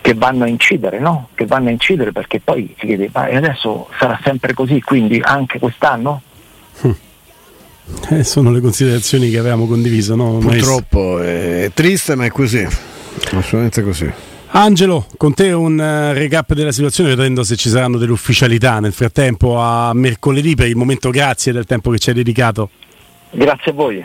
che, 0.00 0.14
vanno 0.14 0.44
a 0.44 0.46
incidere, 0.46 1.00
no? 1.00 1.30
che 1.34 1.44
vanno 1.44 1.68
a 1.68 1.72
incidere 1.72 2.12
perché 2.12 2.38
poi 2.38 2.72
si 2.78 2.86
chiede 2.86 3.10
ma 3.12 3.22
adesso 3.22 3.88
sarà 3.98 4.20
sempre 4.22 4.54
così, 4.54 4.80
quindi 4.82 5.20
anche 5.20 5.58
quest'anno? 5.58 6.22
Hm. 6.82 6.90
Eh, 8.10 8.24
sono 8.24 8.50
le 8.50 8.60
considerazioni 8.60 9.30
che 9.30 9.38
avevamo 9.38 9.66
condiviso. 9.66 10.14
No? 10.14 10.38
Purtroppo 10.38 11.20
è 11.20 11.70
triste, 11.74 12.14
ma 12.14 12.24
è 12.24 12.30
così. 12.30 12.66
Assolutamente 13.32 13.82
così. 13.82 14.10
Angelo, 14.50 15.06
con 15.18 15.34
te 15.34 15.52
un 15.52 15.78
uh, 15.78 16.14
recap 16.14 16.54
della 16.54 16.72
situazione, 16.72 17.14
vedendo 17.14 17.44
se 17.44 17.56
ci 17.56 17.68
saranno 17.68 17.98
delle 17.98 18.12
ufficialità 18.12 18.80
nel 18.80 18.92
frattempo 18.94 19.58
a 19.58 19.92
mercoledì. 19.92 20.54
Per 20.54 20.66
il 20.66 20.76
momento, 20.76 21.10
grazie 21.10 21.52
del 21.52 21.66
tempo 21.66 21.90
che 21.90 21.98
ci 21.98 22.08
hai 22.10 22.14
dedicato. 22.14 22.70
Grazie 23.30 23.72
a 23.72 23.74
voi. 23.74 24.04